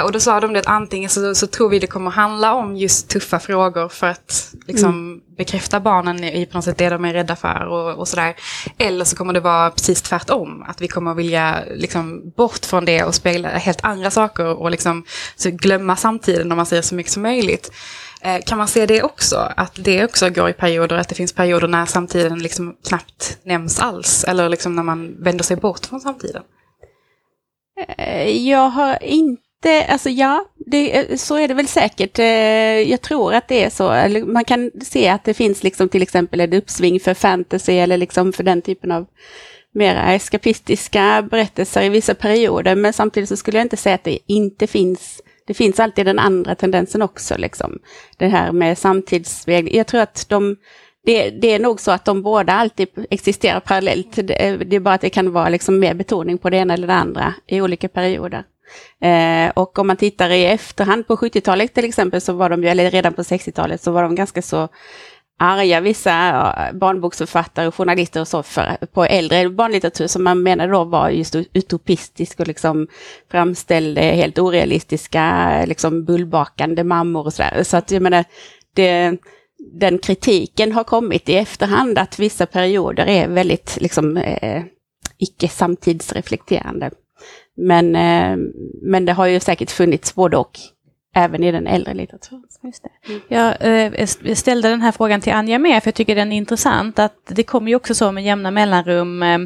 [0.04, 2.76] och då sa de det att antingen så, så tror vi det kommer handla om
[2.76, 7.04] just tuffa frågor för att liksom mm bekräfta barnen i på något sätt det de
[7.04, 8.34] är rädda för och, och sådär.
[8.78, 13.04] Eller så kommer det vara precis tvärtom, att vi kommer vilja liksom bort från det
[13.04, 15.04] och spegla helt andra saker och liksom
[15.44, 17.72] glömma samtiden om man säger så mycket som möjligt.
[18.22, 21.32] Eh, kan man se det också, att det också går i perioder, att det finns
[21.32, 26.00] perioder när samtiden liksom knappt nämns alls, eller liksom när man vänder sig bort från
[26.00, 26.42] samtiden?
[27.98, 32.18] Eh, jag har inte det, alltså ja, det, eh, så är det väl säkert.
[32.18, 32.26] Eh,
[32.90, 34.18] jag tror att det är så.
[34.26, 38.32] Man kan se att det finns liksom till exempel ett uppsving för fantasy eller liksom
[38.32, 39.06] för den typen av
[39.74, 42.74] mera eskapistiska berättelser i vissa perioder.
[42.74, 46.18] Men samtidigt så skulle jag inte säga att det inte finns det finns alltid den
[46.18, 47.78] andra tendensen också, liksom.
[48.16, 49.74] Det här med samtidsväg.
[49.74, 50.56] Jag tror att de,
[51.04, 54.08] det, det, är nog så att de båda alltid existerar parallellt.
[54.14, 56.74] Det, eh, det är bara att det kan vara liksom mer betoning på det ena
[56.74, 58.44] eller det andra i olika perioder.
[59.00, 62.68] Eh, och om man tittar i efterhand på 70-talet till exempel, så var de ju,
[62.68, 64.68] eller redan på 60-talet, så var de ganska så
[65.38, 70.84] arga, vissa barnboksförfattare och journalister och så, för, på äldre barnlitteratur som man menar då
[70.84, 72.88] var just utopistisk och liksom
[73.30, 77.62] framställde helt orealistiska, liksom bullbakande mammor och sådär.
[77.62, 78.24] Så att jag menar,
[78.74, 79.18] det,
[79.72, 84.62] den kritiken har kommit i efterhand, att vissa perioder är väldigt liksom, eh,
[85.18, 86.90] icke samtidsreflekterande.
[87.56, 88.36] Men, eh,
[88.82, 90.58] men det har ju säkert funnits både och,
[91.14, 92.44] även i den äldre litteraturen.
[92.62, 93.12] Just det.
[93.12, 96.36] Eh, jag eh, ställde den här frågan till Anja med, för jag tycker den är
[96.36, 99.38] intressant, att det kommer ju också så med jämna mellanrum eh,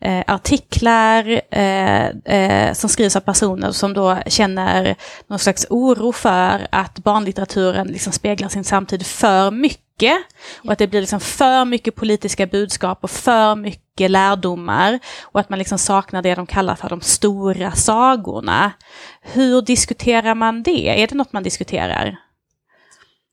[0.00, 6.66] eh, artiklar eh, eh, som skrivs av personer som då känner någon slags oro för
[6.70, 9.85] att barnlitteraturen liksom speglar sin samtid för mycket
[10.64, 15.48] och att det blir liksom för mycket politiska budskap och för mycket lärdomar och att
[15.48, 18.72] man liksom saknar det de kallar för de stora sagorna.
[19.22, 21.02] Hur diskuterar man det?
[21.02, 22.16] Är det något man diskuterar?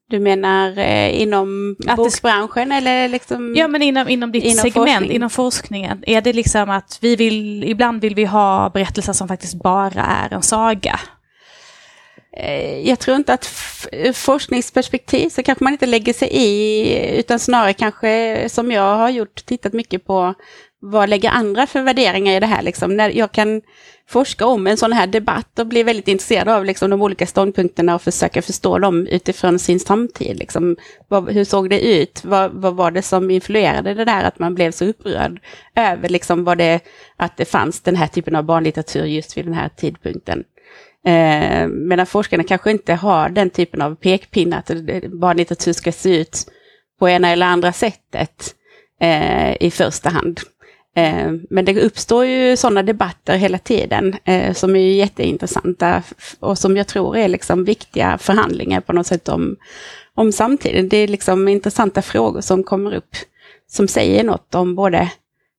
[0.10, 3.56] Du menar eh, inom att bokbranschen eller liksom?
[3.56, 5.12] Ja, men inom, inom ditt inom segment, forskning.
[5.12, 6.04] inom forskningen.
[6.08, 10.34] Är det liksom att vi vill, ibland vill vi ha berättelser som faktiskt bara är
[10.34, 11.00] en saga?
[12.38, 13.50] Eh, jag tror inte att
[13.92, 19.10] ur forskningsperspektiv så kanske man inte lägger sig i, utan snarare kanske som jag har
[19.10, 20.34] gjort, tittat mycket på
[20.86, 22.62] vad lägger andra för värderingar i det här?
[22.62, 22.98] Liksom?
[22.98, 23.62] När jag kan
[24.08, 27.96] forska om en sån här debatt och bli väldigt intresserad av liksom, de olika ståndpunkterna
[27.96, 30.38] och försöka förstå dem utifrån sin samtid.
[30.38, 30.76] Liksom.
[31.08, 32.22] Vad, hur såg det ut?
[32.26, 35.40] Vad, vad, var det som influerade det där att man blev så upprörd
[35.76, 36.80] över liksom, vad det,
[37.18, 40.44] att det fanns den här typen av barnlitteratur just vid den här tidpunkten?
[41.06, 44.72] Eh, medan forskarna kanske inte har den typen av pekpinnar att
[45.12, 46.48] barnlitteratur ska se ut
[47.00, 48.56] på ena eller andra sättet
[49.02, 50.40] eh, i första hand.
[50.96, 56.04] Eh, men det uppstår ju sådana debatter hela tiden eh, som är jätteintressanta
[56.40, 59.56] och som jag tror är liksom viktiga förhandlingar på något sätt om,
[60.16, 60.90] om samtiden.
[60.90, 63.16] Det är liksom intressanta frågor som kommer upp
[63.68, 65.12] som säger något om både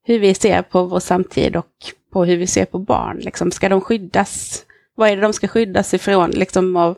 [0.07, 1.73] hur vi ser på vår samtid och
[2.13, 3.19] på hur vi ser på barn.
[3.19, 4.65] Liksom, ska de skyddas?
[4.97, 6.31] Vad är det de ska skyddas ifrån?
[6.31, 6.97] Liksom, och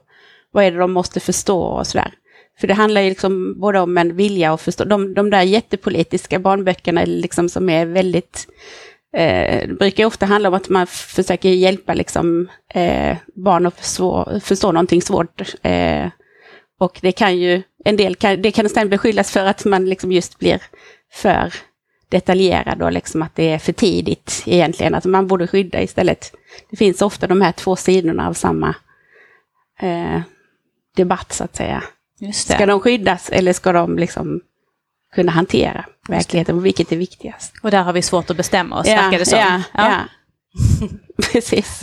[0.51, 2.13] vad är det de måste förstå och sådär.
[2.61, 4.85] För det handlar ju liksom både om en vilja att förstå.
[4.85, 8.47] De, de där jättepolitiska barnböckerna liksom som är väldigt
[9.17, 14.41] eh, det brukar ofta handla om att man försöker hjälpa liksom, eh, barn att förstå,
[14.43, 15.43] förstå någonting svårt.
[15.63, 16.07] Eh,
[16.81, 20.13] och det kan ju, en del kan, det kan nästan beskyllas för att man liksom
[20.13, 20.63] just blir
[21.13, 21.55] för
[22.09, 26.33] detaljerad och liksom att det är för tidigt egentligen, att man borde skydda istället.
[26.71, 28.75] Det finns ofta de här två sidorna av samma
[29.81, 30.21] eh,
[30.97, 31.83] debatt så att säga.
[32.33, 34.41] Ska de skyddas eller ska de liksom
[35.15, 36.63] kunna hantera verkligheten?
[36.63, 37.55] Vilket är viktigast?
[37.63, 39.39] Och där har vi svårt att bestämma oss, ja, verkar det som.
[39.39, 39.91] Ja, ja.
[39.91, 40.09] ja.
[41.33, 41.83] precis.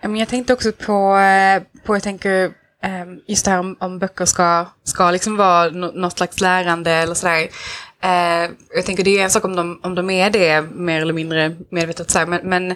[0.00, 2.52] Jag tänkte också på, eh, på jag tänker,
[2.82, 7.14] ehm, just det här om, om böcker ska, ska liksom vara något slags lärande eller
[7.14, 7.48] sådär.
[8.04, 11.12] Eh, jag tänker det är en sak om de, om de är det mer eller
[11.12, 12.74] mindre medvetet, så här, men, men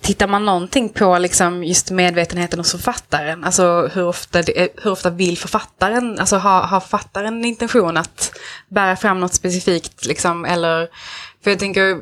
[0.00, 5.10] Tittar man någonting på liksom just medvetenheten hos författaren, alltså hur ofta, det, hur ofta
[5.10, 10.88] vill författaren, alltså har, har författaren intention att bära fram något specifikt, liksom, eller,
[11.44, 11.96] för jag tänker,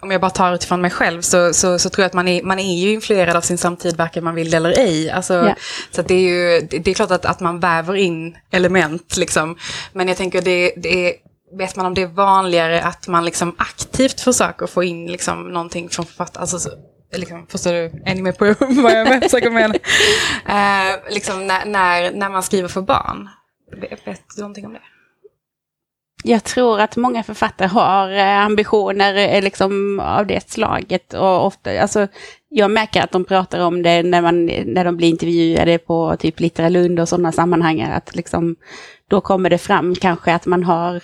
[0.00, 2.42] om jag bara tar utifrån mig själv så, så, så tror jag att man är,
[2.42, 5.10] man är ju influerad av sin samtid, varken man vill det eller ej.
[5.10, 5.56] Alltså, yeah.
[5.90, 9.56] Så det är ju, det är klart att, att man väver in element, liksom.
[9.92, 11.14] men jag tänker det, det är
[11.52, 15.88] vet man om det är vanligare att man liksom aktivt försöker få in liksom någonting
[15.88, 16.48] från författaren?
[16.52, 16.70] Alltså,
[17.16, 18.02] liksom, förstår du?
[18.04, 18.44] Är ni med på
[18.82, 19.74] vad jag försöker mena?
[19.74, 23.28] uh, liksom när, när, när man skriver för barn.
[23.80, 24.04] Vet
[24.36, 24.80] du någonting om det?
[26.24, 31.14] Jag tror att många författare har eh, ambitioner eh, liksom, av det slaget.
[31.14, 32.06] Och ofta, alltså,
[32.48, 36.40] jag märker att de pratar om det när, man, när de blir intervjuade på typ
[36.40, 37.80] Littera Lund och sådana sammanhang.
[37.80, 38.56] Att liksom,
[39.10, 41.02] då kommer det fram kanske att man har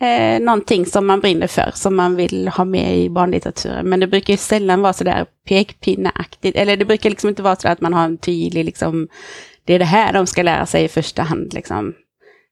[0.00, 3.88] eh, någonting som man brinner för, som man vill ha med i barnlitteraturen.
[3.88, 7.68] Men det brukar ju sällan vara sådär pekpinneaktigt, eller det brukar liksom inte vara så
[7.68, 9.08] att man har en tydlig, liksom,
[9.64, 11.94] det är det här de ska lära sig i första hand, liksom,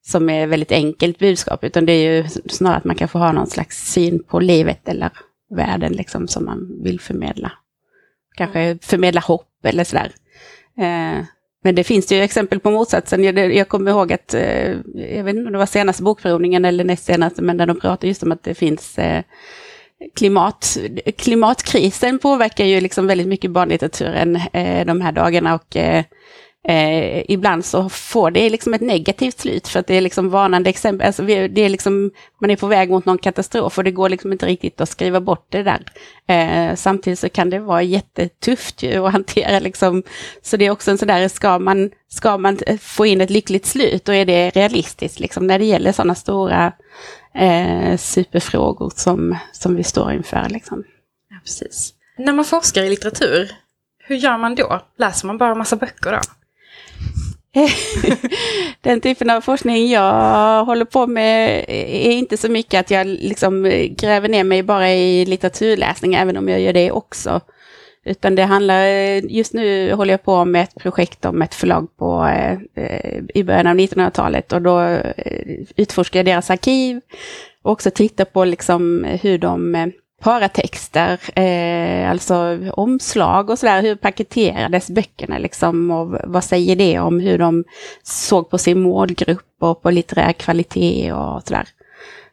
[0.07, 3.32] som är väldigt enkelt budskap, utan det är ju snarare att man kan få ha
[3.32, 5.11] någon slags syn på livet eller
[5.51, 7.53] världen liksom, som man vill förmedla.
[8.36, 10.12] Kanske förmedla hopp eller sådär.
[10.78, 11.24] Eh,
[11.64, 13.24] men det finns ju exempel på motsatsen.
[13.24, 16.84] Jag, jag kommer ihåg att, eh, jag vet inte om det var senaste bokprovningen eller
[16.84, 19.22] näst senaste, men där de pratade just om att det finns eh,
[20.16, 20.78] klimat,
[21.18, 26.04] klimatkrisen påverkar ju liksom väldigt mycket barnlitteraturen eh, de här dagarna och eh,
[26.68, 30.70] Eh, ibland så får det liksom ett negativt slut för att det är liksom varnande
[30.70, 31.06] exempel.
[31.06, 32.10] Alltså det är liksom,
[32.40, 35.20] man är på väg mot någon katastrof och det går liksom inte riktigt att skriva
[35.20, 35.82] bort det där.
[36.28, 40.02] Eh, samtidigt så kan det vara jättetufft ju att hantera liksom.
[40.42, 43.66] Så det är också en sån där, ska man, ska man få in ett lyckligt
[43.66, 46.72] slut, då är det realistiskt liksom när det gäller sådana stora
[47.34, 50.48] eh, superfrågor som, som vi står inför.
[50.48, 50.84] Liksom.
[51.30, 51.94] Ja, precis.
[52.18, 53.50] När man forskar i litteratur,
[53.98, 54.80] hur gör man då?
[54.98, 56.20] Läser man bara massa böcker då?
[58.80, 63.64] Den typen av forskning jag håller på med är inte så mycket att jag liksom
[63.64, 67.40] eh, gräver ner mig bara i litteraturläsning, även om jag gör det också.
[68.05, 71.96] Utan det handlar, eh, just nu håller jag på med ett projekt om ett förlag
[71.96, 77.00] på, eh, eh i början av 1900-talet och då eh, utforskar jag deras arkiv
[77.62, 79.92] och också tittar på liksom hur de
[80.22, 83.82] paratexter, eh, alltså omslag och sådär.
[83.82, 87.64] Hur paketerades böckerna liksom och vad säger det om hur de
[88.02, 91.68] såg på sin målgrupp och på litterär kvalitet och sådär.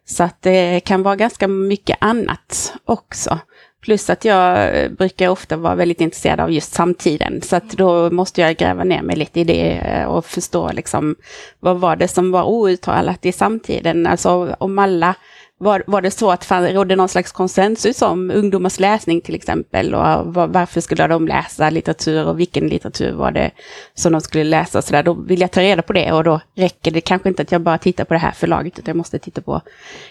[0.05, 3.39] Så att det kan vara ganska mycket annat också.
[3.81, 8.41] Plus att jag brukar ofta vara väldigt intresserad av just samtiden, så att då måste
[8.41, 11.15] jag gräva ner mig lite i det eh, och förstå liksom
[11.59, 15.15] vad var det som var outtalat i samtiden, alltså om alla
[15.61, 19.95] var, var det så att det rådde någon slags konsensus om ungdomars läsning till exempel
[19.95, 23.51] och var, varför skulle de läsa litteratur och vilken litteratur var det
[23.93, 26.41] som de skulle läsa så där, då vill jag ta reda på det och då
[26.55, 29.19] räcker det kanske inte att jag bara tittar på det här förlaget utan jag måste
[29.19, 29.61] titta på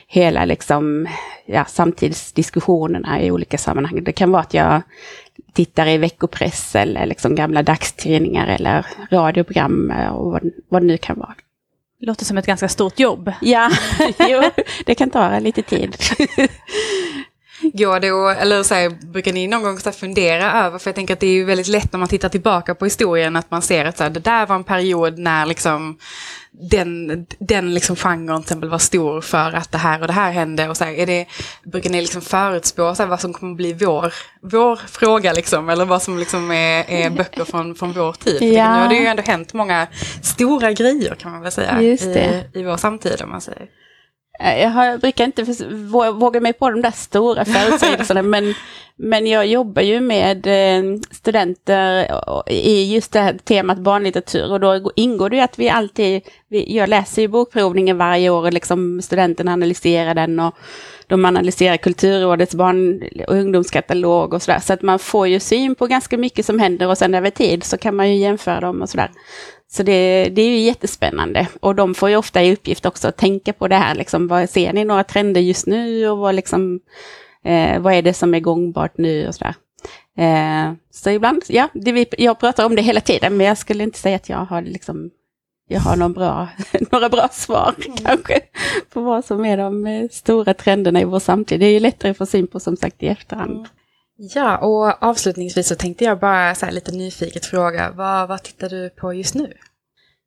[0.07, 1.09] hela liksom,
[1.47, 4.05] ja, samtidsdiskussionerna i olika sammanhang.
[4.05, 4.83] Det kan vara att jag
[5.53, 11.19] tittar i veckopress eller liksom gamla dagstidningar eller radioprogram och vad, vad det nu kan
[11.19, 11.35] vara.
[12.03, 13.33] Låter som ett ganska stort jobb.
[13.41, 13.71] Ja,
[14.29, 14.43] jo,
[14.87, 15.97] det kan ta lite tid.
[17.73, 20.95] Går det och, eller så här, brukar ni någon gång så fundera över, för jag
[20.95, 23.63] tänker att det är ju väldigt lätt när man tittar tillbaka på historien att man
[23.63, 25.99] ser att så här, det där var en period när liksom
[26.53, 30.33] den, den liksom genren till exempel var stor för att det här och det här
[30.33, 30.69] hände.
[30.69, 31.27] Och så här, är det,
[31.65, 35.85] brukar ni liksom förutspå så här, vad som kommer bli vår, vår fråga liksom, eller
[35.85, 38.43] vad som liksom är, är böcker från, från vår tid?
[38.43, 38.75] Ja.
[38.75, 39.87] Nu har det ju ändå hänt många
[40.23, 43.67] stora grejer kan man väl säga i, i vår samtid om man säger.
[44.41, 45.43] Eh, jag, har, jag brukar inte
[46.13, 48.55] våga mig på de där stora förutsägelserna, men,
[48.97, 52.11] men jag jobbar ju med eh, studenter
[52.51, 56.89] i just det här temat barnlitteratur och då ingår det ju att vi alltid, jag
[56.89, 60.55] läser ju bokprovningen varje år och liksom studenterna analyserar den och
[61.07, 64.61] de analyserar Kulturrådets barn och ungdomskatalog och sådär.
[64.61, 67.65] Så att man får ju syn på ganska mycket som händer och sen över tid
[67.65, 69.11] så kan man ju jämföra dem och sådär.
[69.73, 71.49] Så det, det är ju jättespännande.
[71.61, 74.51] Och de får ju ofta i uppgift också att tänka på det här, liksom, vad,
[74.51, 76.81] ser ni några trender just nu och vad, liksom,
[77.45, 79.55] eh, vad är det som är gångbart nu och sådär.
[80.19, 83.99] Eh, så ibland, ja, det jag pratar om det hela tiden, men jag skulle inte
[83.99, 85.11] säga att jag har liksom
[85.69, 86.49] jag har någon bra,
[86.93, 87.97] några bra svar mm.
[87.97, 88.41] kanske
[88.93, 91.61] på vad som är de eh, stora trenderna i vår samtid.
[91.61, 93.53] Det är ju lättare att få syn på som sagt i efterhand.
[93.53, 93.67] Mm.
[94.23, 98.91] Ja, och avslutningsvis så tänkte jag bara så lite nyfiket fråga, vad, vad tittar du
[98.91, 99.53] på just nu?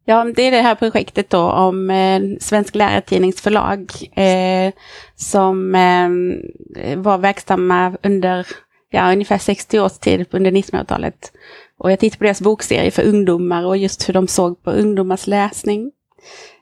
[0.05, 4.73] Ja, det är det här projektet då om eh, Svensk lärartidningsförlag eh,
[5.15, 8.47] som eh, var verksamma under
[8.89, 11.31] ja, ungefär 60 års tid under 1900-talet.
[11.77, 15.27] Och jag tittade på deras bokserie för ungdomar och just hur de såg på ungdomars
[15.27, 15.91] läsning.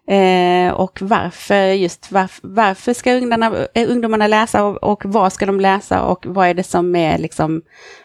[0.08, 5.46] Eh, och varför just varför, varför ska ungdomarna, eh, ungdomarna läsa och, och, vad ska
[5.46, 7.62] de läsa och vad är det som är liksom,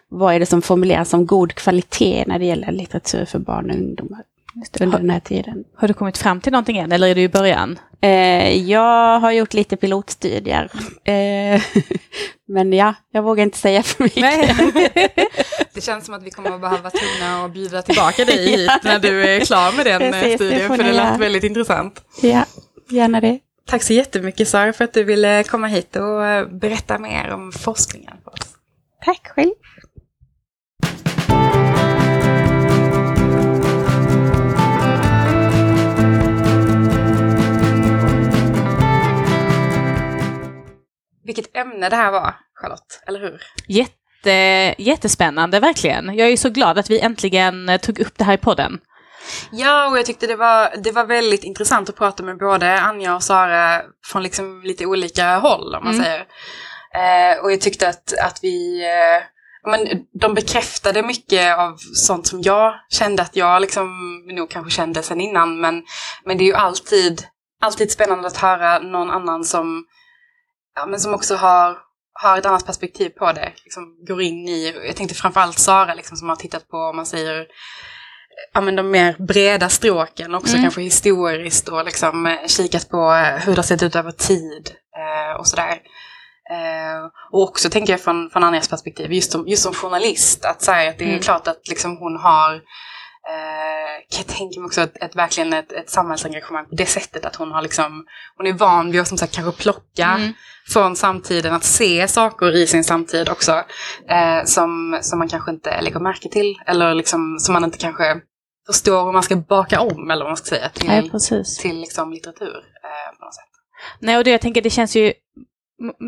[0.08, 3.76] vad är det som formuleras som god kvalitet när det gäller litteratur för barn och
[3.76, 4.22] ungdomar
[4.80, 5.64] under den här tiden.
[5.74, 7.78] Har du kommit fram till någonting än eller är du i början?
[8.00, 10.70] Eh, jag har gjort lite pilotstudier.
[11.04, 11.62] Eh,
[12.48, 15.36] men ja, jag vågar inte säga för mycket.
[15.76, 18.98] det känns som att vi kommer att behöva tvungna att bjuda tillbaka dig hit när
[18.98, 22.04] du är klar med den Precis, studien, för det lät väldigt intressant.
[22.22, 22.44] Ja,
[22.90, 23.38] gärna det.
[23.66, 27.52] Tack så jättemycket Sara för att du ville komma hit och eh, berätta mer om
[27.52, 28.56] forskningen för oss.
[29.04, 29.50] Tack själv.
[41.24, 43.42] Vilket ämne det här var, Charlotte, eller hur?
[43.68, 43.92] Jätte,
[44.78, 46.16] jättespännande, verkligen.
[46.16, 48.80] Jag är så glad att vi äntligen eh, tog upp det här i podden.
[49.50, 53.14] Ja, och jag tyckte det var, det var väldigt intressant att prata med både Anja
[53.14, 56.04] och Sara från liksom lite olika håll, om man mm.
[56.04, 56.20] säger.
[56.94, 58.84] Eh, och jag tyckte att, att vi...
[58.84, 59.22] Eh,
[59.70, 59.88] men
[60.20, 63.88] de bekräftade mycket av sånt som jag kände att jag liksom
[64.26, 65.60] nog kanske kände sen innan.
[65.60, 65.82] Men,
[66.24, 67.22] men det är ju alltid,
[67.60, 69.84] alltid spännande att höra någon annan som
[70.76, 71.78] ja, men som också har,
[72.22, 73.52] har ett annat perspektiv på det.
[73.64, 77.06] Liksom går in i, jag tänkte framförallt Sara liksom, som har tittat på, om man
[77.06, 77.46] säger,
[78.54, 80.62] ja, men de mer breda stråken, också mm.
[80.62, 83.10] kanske historiskt och liksom eh, kikat på
[83.44, 85.78] hur det har sett ut över tid eh, och sådär.
[86.50, 90.62] Eh, och också tänker jag från, från Anjas perspektiv, just som, just som journalist, att,
[90.62, 91.20] så att det är mm.
[91.20, 92.62] klart att liksom, hon har
[93.28, 97.36] Eh, jag tänker mig också ett, ett verkligen ett, ett samhällsengagemang på det sättet att
[97.36, 98.06] hon har liksom,
[98.36, 100.32] hon är van vid att som sagt kanske plocka mm.
[100.68, 103.52] från samtiden, att se saker i sin samtid också
[104.08, 108.20] eh, som, som man kanske inte lägger märke till eller liksom som man inte kanske
[108.66, 111.18] förstår hur man ska baka om eller vad man ska säga till, ja,
[111.60, 113.44] till liksom litteratur eh, på något sätt.
[114.00, 115.12] Nej, och det jag tänker det känns ju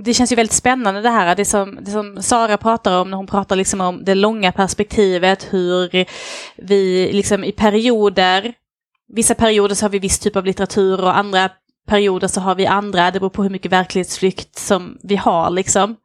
[0.05, 3.17] det känns ju väldigt spännande det här, det som, det som Sara pratar om när
[3.17, 6.07] hon pratar liksom om det långa perspektivet, hur
[6.57, 8.55] vi liksom i perioder,
[9.15, 11.51] vissa perioder så har vi viss typ av litteratur och andra
[11.89, 15.97] perioder så har vi andra, det beror på hur mycket verklighetsflykt som vi har liksom.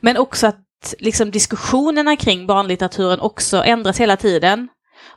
[0.00, 4.68] Men också att liksom diskussionerna kring barnlitteraturen också ändras hela tiden.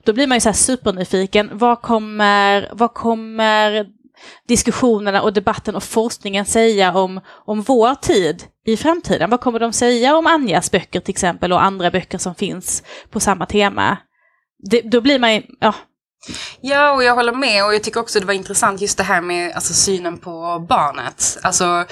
[0.03, 3.85] Då blir man ju så här supernyfiken, vad kommer, vad kommer
[4.47, 9.29] diskussionerna och debatten och forskningen säga om, om vår tid i framtiden?
[9.29, 13.19] Vad kommer de säga om Anjas böcker till exempel och andra böcker som finns på
[13.19, 13.97] samma tema?
[14.69, 15.73] Det, då blir man ja,
[16.61, 19.21] Ja, och jag håller med och jag tycker också det var intressant just det här
[19.21, 21.37] med alltså, synen på barnet.
[21.43, 21.85] Alltså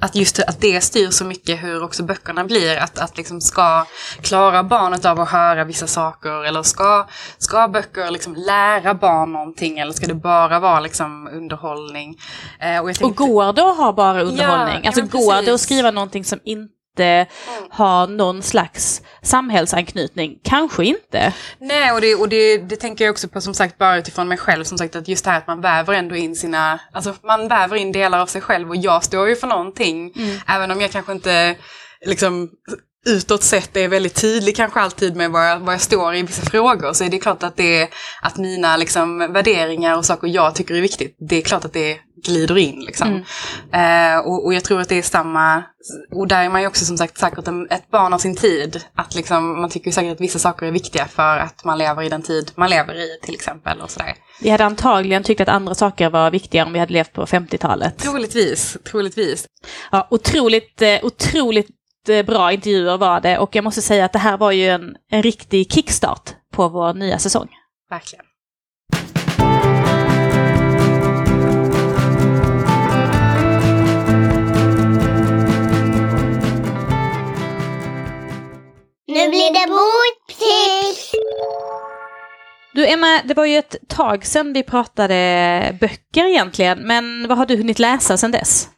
[0.00, 2.76] att just att det styr så mycket hur också böckerna blir.
[2.76, 3.86] Att, att liksom ska
[4.20, 7.06] klara barnet av att höra vissa saker eller ska,
[7.38, 12.16] ska böcker liksom lära barn någonting eller ska det bara vara liksom underhållning?
[12.60, 14.80] Eh, och, tänkte, och går det att ha bara underhållning?
[14.82, 17.26] Ja, alltså ja, går det att skriva någonting som inte inte
[17.70, 20.38] ha någon slags samhällsanknytning.
[20.42, 21.32] Kanske inte.
[21.58, 24.38] Nej, och, det, och det, det tänker jag också på som sagt bara utifrån mig
[24.38, 24.64] själv.
[24.64, 27.76] Som sagt att just det här att man väver ändå in sina, alltså man väver
[27.76, 30.12] in delar av sig själv och jag står ju för någonting.
[30.16, 30.36] Mm.
[30.46, 31.56] Även om jag kanske inte
[32.06, 32.50] liksom
[33.06, 36.50] utåt sett är väldigt tydlig kanske alltid med vad jag, vad jag står i vissa
[36.50, 37.88] frågor så är det klart att, det,
[38.22, 41.98] att mina liksom, värderingar och saker jag tycker är viktigt, det är klart att det
[42.24, 42.80] glider in.
[42.80, 43.24] Liksom.
[43.72, 44.14] Mm.
[44.14, 45.62] Eh, och, och, jag tror att det är samma,
[46.14, 48.80] och där är man ju också som sagt säkert en, ett barn av sin tid.
[48.94, 52.08] Att liksom, man tycker säkert att vissa saker är viktiga för att man lever i
[52.08, 53.80] den tid man lever i till exempel.
[53.80, 54.14] Och sådär.
[54.40, 57.98] Vi hade antagligen tyckt att andra saker var viktigare om vi hade levt på 50-talet.
[57.98, 59.46] Troligtvis, troligtvis.
[59.92, 61.68] Ja, otroligt, eh, otroligt
[62.06, 65.22] bra intervjuer var det och jag måste säga att det här var ju en, en
[65.22, 67.48] riktig kickstart på vår nya säsong.
[67.90, 68.24] Verkligen.
[79.08, 81.12] Nu blir det boktips!
[82.74, 87.46] Du Emma, det var ju ett tag sedan vi pratade böcker egentligen, men vad har
[87.46, 88.68] du hunnit läsa sedan dess?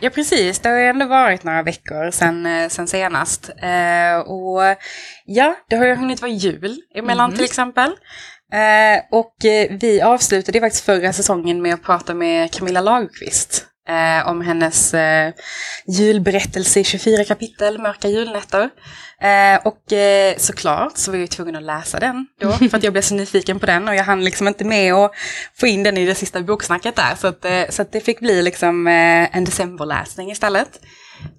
[0.00, 3.50] Ja precis, det har ju ändå varit några veckor sedan, eh, sedan senast.
[3.62, 4.60] Eh, och
[5.24, 7.36] ja, det har ju hunnit vara jul emellan mm.
[7.36, 7.90] till exempel.
[8.52, 14.28] Eh, och eh, vi avslutade faktiskt förra säsongen med att prata med Camilla Lagerqvist eh,
[14.28, 15.32] om hennes eh,
[15.86, 18.70] julberättelse i 24 kapitel, Mörka julnätter.
[19.20, 22.92] Eh, och eh, såklart så var jag tvungen att läsa den då, för att jag
[22.92, 25.12] blev så nyfiken på den och jag hann liksom inte med att
[25.54, 27.14] få in den i det sista boksnacket där.
[27.14, 30.80] Så att, eh, så att det fick bli liksom eh, en decemberläsning istället.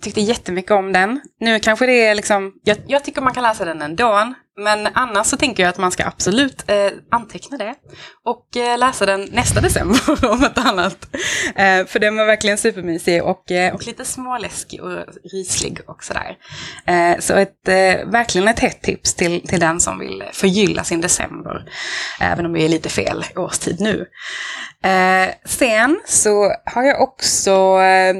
[0.01, 1.21] Tyckte jättemycket om den.
[1.39, 4.33] Nu kanske det är liksom, jag, jag tycker man kan läsa den ändå.
[4.59, 7.75] Men annars så tänker jag att man ska absolut eh, anteckna det.
[8.25, 11.15] Och eh, läsa den nästa december om ett annat.
[11.55, 16.37] Eh, för den var verkligen supermysig och, eh, och lite småläskig och ryslig och sådär.
[16.85, 21.01] Eh, så ett, eh, verkligen ett hett tips till, till den som vill förgylla sin
[21.01, 21.65] december.
[22.19, 24.05] Även om vi är lite fel årstid nu.
[24.83, 27.51] Eh, sen så har jag också
[27.81, 28.15] eh,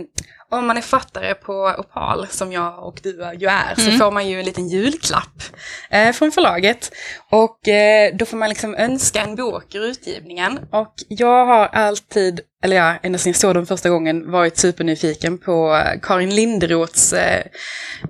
[0.51, 3.91] om man är fattare på Opal, som jag och du ju är, mm.
[3.91, 5.43] så får man ju en liten julklapp
[5.89, 6.91] eh, från förlaget.
[7.31, 10.59] Och eh, då får man liksom önska en bok ur utgivningen.
[10.71, 15.37] Och jag har alltid, eller ja, ända sedan jag såg den första gången, varit supernyfiken
[15.37, 17.43] på Karin Linderoths eh,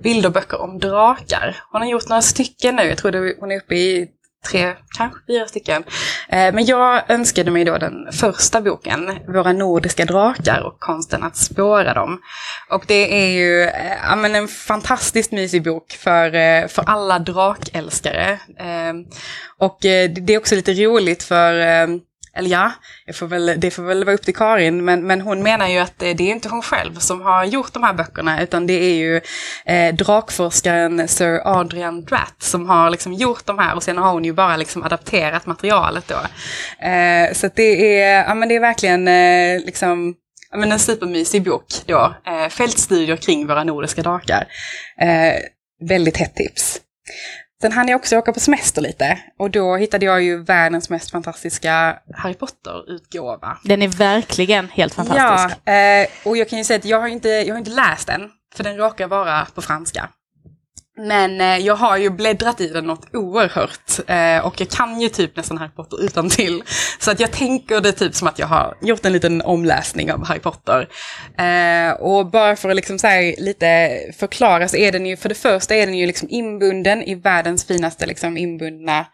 [0.02, 1.56] bilderböcker om drakar.
[1.72, 4.08] Hon har gjort några stycken nu, jag tror hon är uppe i
[4.48, 5.84] tre, kanske fyra stycken.
[6.28, 11.36] Eh, men jag önskade mig då den första boken, Våra nordiska drakar och konsten att
[11.36, 12.20] spåra dem.
[12.70, 17.18] Och det är ju eh, ja, men en fantastiskt mysig bok för, eh, för alla
[17.18, 18.38] drakälskare.
[19.58, 21.54] Och det är också lite roligt för
[22.40, 22.72] eller ja,
[23.12, 26.02] får väl, det får väl vara upp till Karin, men, men hon menar ju att
[26.02, 28.94] eh, det, är inte hon själv som har gjort de här böckerna, utan det är
[28.94, 29.20] ju
[29.64, 34.24] eh, drakforskaren Sir Adrian Dratt som har liksom gjort de här och sen har hon
[34.24, 36.18] ju bara liksom adapterat materialet då.
[36.86, 40.14] Eh, så det är, ja men det är verkligen eh, liksom
[40.50, 42.14] ja, men en supermysig bok då.
[42.26, 44.46] Eh, fältstudier kring våra nordiska drakar.
[45.00, 45.34] Eh,
[45.88, 46.80] väldigt hett tips.
[47.62, 51.10] Sen hann jag också åka på semester lite och då hittade jag ju världens mest
[51.10, 53.58] fantastiska Harry Potter-utgåva.
[53.64, 55.58] Den är verkligen helt fantastisk.
[55.64, 58.06] Ja, eh, och jag kan ju säga att jag har inte, jag har inte läst
[58.06, 60.08] den, för den råkar vara på franska.
[61.00, 64.08] Men eh, jag har ju bläddrat i den något oerhört.
[64.08, 66.62] Eh, och jag kan ju typ nästan Harry Potter utan till.
[66.98, 70.26] Så att jag tänker det typ som att jag har gjort en liten omläsning av
[70.26, 70.88] Harry Potter.
[71.38, 75.34] Eh, och bara för att liksom så lite förklara så är den ju, för det
[75.34, 79.06] första är den ju liksom inbunden i världens finaste liksom inbundna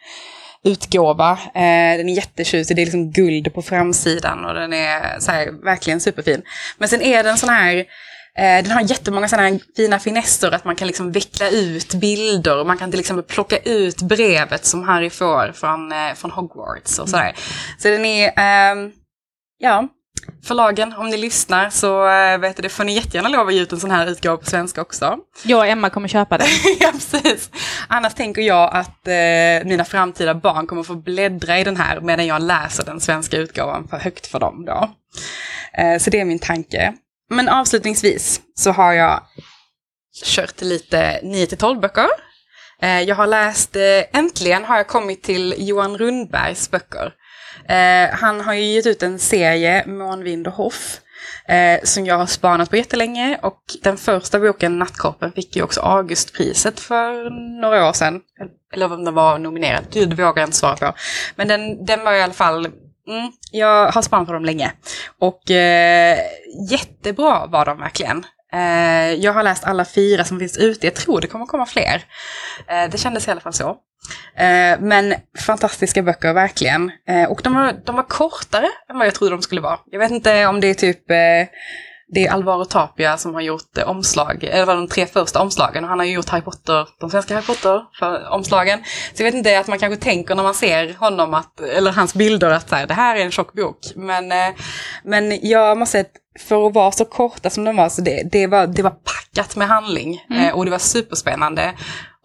[0.65, 1.31] utgåva.
[1.33, 5.65] Eh, den är jättetjusig, det är liksom guld på framsidan och den är så här,
[5.65, 6.43] verkligen superfin.
[6.79, 7.85] Men sen är den sån här
[8.37, 12.79] den har jättemånga sådana fina finesser att man kan liksom veckla ut bilder och man
[12.79, 17.35] kan till exempel plocka ut brevet som Harry får från, eh, från Hogwarts och sådär.
[17.79, 18.91] Så den är, eh,
[19.59, 19.89] ja,
[20.45, 23.73] förlagen, om ni lyssnar så äh, vet du, får ni jättegärna lov att ge ut
[23.73, 25.19] en sån här utgåva på svenska också.
[25.45, 26.47] Jag och Emma kommer köpa den.
[26.81, 27.51] ja, precis.
[27.89, 32.27] Annars tänker jag att eh, mina framtida barn kommer få bläddra i den här medan
[32.27, 34.91] jag läser den svenska utgåvan för högt för dem då.
[35.73, 36.95] Eh, så det är min tanke.
[37.31, 39.23] Men avslutningsvis så har jag
[40.25, 42.09] kört lite 9-12 böcker.
[42.83, 47.13] Eh, jag har läst, eh, äntligen har jag kommit till Johan Rundbergs böcker.
[47.69, 51.01] Eh, han har ju gett ut en serie, Månvind och Hoff,
[51.83, 53.39] som jag har spanat på jättelänge.
[53.43, 58.21] Och den första boken, Nattkorpen, fick ju också Augustpriset för några år sedan.
[58.75, 60.93] Eller om den var nominerad, det vågar jag inte svara på.
[61.37, 62.69] Men den, den var i alla fall
[63.09, 64.73] Mm, jag har spanat på dem länge.
[65.21, 66.19] Och eh,
[66.71, 68.25] jättebra var de verkligen.
[68.53, 70.87] Eh, jag har läst alla fyra som finns ute.
[70.87, 72.05] Jag tror det kommer komma fler.
[72.69, 73.77] Eh, det kändes i alla fall så.
[74.37, 75.15] Eh, men
[75.47, 76.91] fantastiska böcker, verkligen.
[77.09, 79.79] Eh, och de var, de var kortare än vad jag trodde de skulle vara.
[79.87, 81.17] Jag vet inte om det är typ eh,
[82.09, 85.85] det är Alvaro Tapia som har gjort eh, omslag, eller de tre första omslagen.
[85.85, 88.79] Och han har ju gjort Harry Potter, de svenska Harry Potter för omslagen.
[89.15, 92.15] Så jag vet inte, att man kanske tänker när man ser honom, att, eller hans
[92.15, 93.79] bilder, att så här, det här är en tjock bok.
[93.95, 94.55] Men, eh,
[95.05, 98.23] men jag måste säga att för att vara så korta som de var, så det,
[98.33, 100.25] det, var, det var packat med handling.
[100.31, 100.45] Mm.
[100.45, 101.73] Eh, och det var superspännande.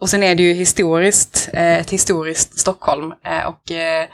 [0.00, 3.12] Och sen är det ju historiskt, eh, ett historiskt Stockholm.
[3.24, 4.06] Eh, och eh,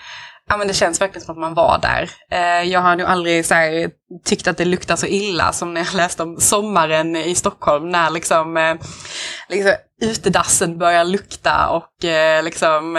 [0.49, 2.11] ja, men det känns verkligen som att man var där.
[2.31, 3.91] Eh, jag har nog aldrig så här,
[4.25, 7.91] tyckt att det luktar så illa som när jag läste om sommaren i Stockholm.
[7.91, 8.75] När liksom, eh,
[9.49, 12.99] liksom utedassen börjar lukta och eh, liksom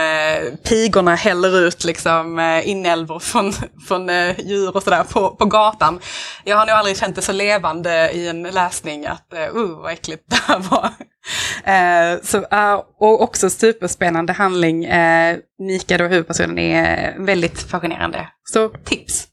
[0.63, 3.53] pigorna häller ut liksom inälvor från,
[3.87, 5.99] från djur och sådär på, på gatan.
[6.43, 10.23] Jag har nog aldrig känt det så levande i en läsning att uh vad äckligt
[10.27, 10.89] det här var.
[11.63, 14.86] Eh, så, uh, och också superspännande handling.
[14.86, 18.28] Eh, Mika då huvudpersonen är väldigt fascinerande.
[18.43, 19.28] Så tips.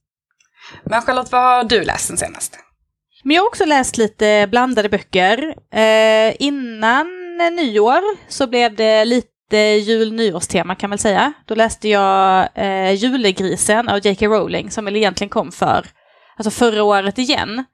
[0.84, 2.58] Men Charlotte, vad har du läst sen senast?
[3.24, 5.54] Men jag har också läst lite blandade böcker.
[5.72, 7.06] Eh, innan
[7.52, 11.32] nyår så blev det lite jul-nyårstema kan man säga.
[11.46, 14.26] Då läste jag eh, Julegrisen av J.K.
[14.26, 15.86] Rowling som väl egentligen kom för,
[16.36, 17.64] alltså förra året igen.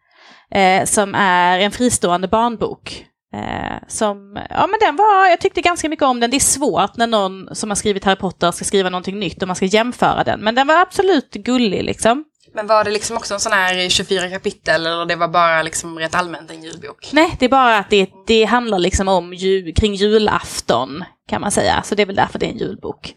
[0.51, 3.07] Eh, som är en fristående barnbok.
[3.35, 6.31] Eh, som, ja men den var, jag tyckte ganska mycket om den.
[6.31, 9.49] Det är svårt när någon som har skrivit Harry Potter ska skriva någonting nytt och
[9.49, 10.41] man ska jämföra den.
[10.41, 12.25] Men den var absolut gullig liksom.
[12.55, 15.99] Men var det liksom också en sån här 24 kapitel eller det var bara liksom
[15.99, 17.11] rent allmänt en julbok?
[17.13, 21.51] Nej, det är bara att det, det handlar liksom om jul, kring julafton kan man
[21.51, 21.83] säga.
[21.85, 23.15] Så det är väl därför det är en julbok.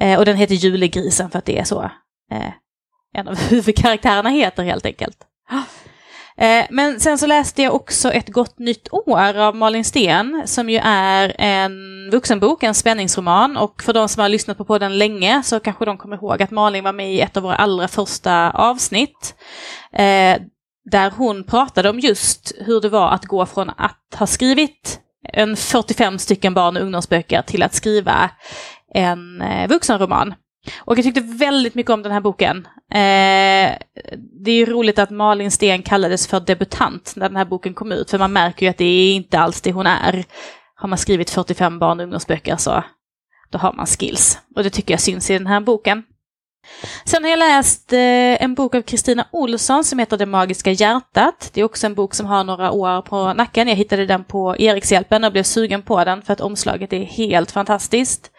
[0.00, 1.82] Eh, och den heter Julegrisen för att det är så
[2.32, 2.52] eh,
[3.14, 5.16] en av huvudkaraktärerna heter helt enkelt.
[6.36, 10.70] Eh, men sen så läste jag också Ett gott nytt år av Malin Sten som
[10.70, 13.56] ju är en vuxenbok, en spänningsroman.
[13.56, 16.50] Och för de som har lyssnat på podden länge så kanske de kommer ihåg att
[16.50, 19.34] Malin var med i ett av våra allra första avsnitt.
[19.92, 20.36] Eh,
[20.84, 25.00] där hon pratade om just hur det var att gå från att ha skrivit
[25.32, 28.30] en 45 stycken barn och ungdomsböcker till att skriva
[28.94, 30.34] en eh, vuxenroman.
[30.80, 32.68] Och jag tyckte väldigt mycket om den här boken.
[32.94, 33.78] Eh,
[34.44, 37.92] det är ju roligt att Malin Sten kallades för debutant när den här boken kom
[37.92, 40.24] ut, för man märker ju att det är inte alls det hon är.
[40.74, 42.84] Har man skrivit 45 barn och ungdomsböcker så
[43.50, 44.38] då har man skills.
[44.56, 46.02] Och det tycker jag syns i den här boken.
[47.04, 51.50] Sen har jag läst eh, en bok av Kristina Olsson som heter Det magiska hjärtat.
[51.52, 53.68] Det är också en bok som har några år på nacken.
[53.68, 57.50] Jag hittade den på Erikshjälpen och blev sugen på den för att omslaget är helt
[57.50, 58.30] fantastiskt.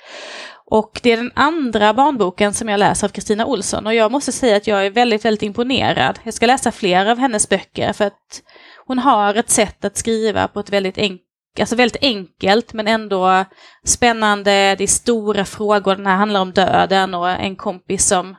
[0.73, 4.31] Och det är den andra barnboken som jag läser av Kristina Olsson och jag måste
[4.31, 6.19] säga att jag är väldigt, väldigt imponerad.
[6.23, 8.41] Jag ska läsa fler av hennes böcker för att
[8.85, 11.21] hon har ett sätt att skriva på ett väldigt enkelt
[11.59, 13.45] Alltså väldigt enkelt men ändå
[13.85, 18.35] spännande, det är stora frågor, den här handlar om döden och en kompis som,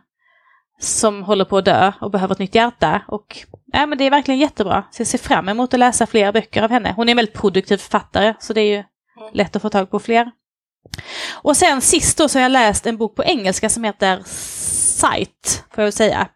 [0.81, 3.03] som håller på att dö och behöver ett nytt hjärta.
[3.09, 3.39] Och
[3.73, 6.63] ja, men det är verkligen jättebra, så jag ser fram emot att läsa fler böcker
[6.63, 6.93] av henne.
[6.97, 8.85] Hon är en väldigt produktiv författare så det är ju
[9.33, 10.31] lätt att få tag på fler.
[11.33, 15.65] Och sen sist då så har jag läst en bok på engelska som heter Sight,
[15.75, 16.29] får jag väl säga.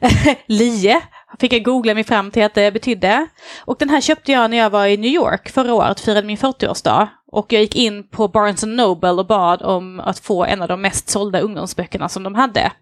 [0.46, 1.02] Lie
[1.40, 3.26] fick jag googla mig fram till att det betydde.
[3.64, 6.36] Och den här köpte jag när jag var i New York förra året, firade min
[6.36, 7.08] 40-årsdag.
[7.32, 10.80] Och jag gick in på Barnes Noble och bad om att få en av de
[10.80, 12.72] mest sålda ungdomsböckerna som de hade.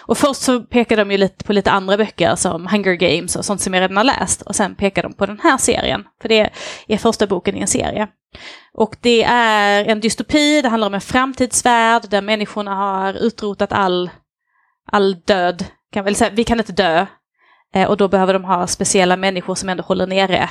[0.00, 3.44] Och först så pekar de ju lite på lite andra böcker som Hunger Games och
[3.44, 4.42] sånt som jag redan har läst.
[4.42, 6.50] Och sen pekar de på den här serien, för det
[6.88, 8.08] är första boken i en serie.
[8.74, 14.10] Och det är en dystopi, det handlar om en framtidsvärld där människorna har utrotat all,
[14.92, 15.64] all död.
[15.92, 17.06] Kan väl säga, vi kan inte dö.
[17.74, 20.50] Eh, och då behöver de ha speciella människor som ändå håller nere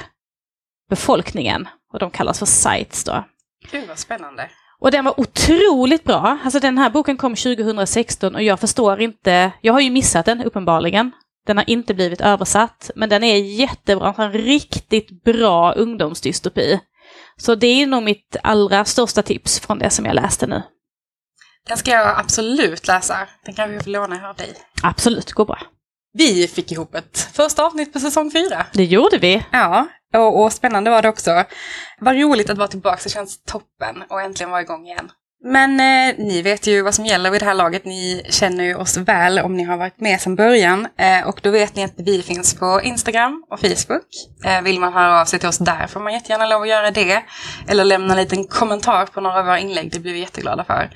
[0.89, 1.67] befolkningen.
[1.93, 3.23] Och de kallas för sites då.
[3.71, 4.49] Gud vad spännande.
[4.81, 6.37] Och den var otroligt bra.
[6.43, 10.43] Alltså den här boken kom 2016 och jag förstår inte, jag har ju missat den
[10.43, 11.11] uppenbarligen.
[11.47, 14.13] Den har inte blivit översatt, men den är jättebra.
[14.17, 16.79] En riktigt bra ungdomsdystopi.
[17.37, 20.63] Så det är nog mitt allra största tips från det som jag läste nu.
[21.67, 23.27] Den ska jag absolut läsa.
[23.45, 24.53] Den kan vi få låna av dig.
[24.83, 25.59] Absolut, går bra.
[26.13, 28.65] Vi fick ihop ett första avsnitt på säsong fyra.
[28.73, 29.45] Det gjorde vi.
[29.51, 31.43] Ja, och, och spännande var det också.
[31.99, 35.11] Vad roligt att vara tillbaka, det känns toppen och äntligen vara igång igen.
[35.43, 37.85] Men eh, ni vet ju vad som gäller vid det här laget.
[37.85, 40.87] Ni känner ju oss väl om ni har varit med sedan början.
[40.97, 44.05] Eh, och då vet ni att vi finns på Instagram och Facebook.
[44.45, 46.91] Eh, vill man höra av sig till oss där får man jättegärna lov att göra
[46.91, 47.23] det.
[47.67, 49.91] Eller lämna en liten kommentar på några av våra inlägg.
[49.91, 50.89] Det blir vi jätteglada för.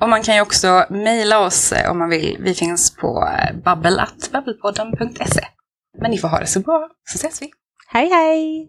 [0.00, 2.36] Och man kan ju också mejla oss eh, om man vill.
[2.40, 5.44] Vi finns på eh, babbel.babbelpodden.se.
[6.00, 7.50] Men ni får ha det så bra, så ses vi.
[7.88, 8.68] Hej hej!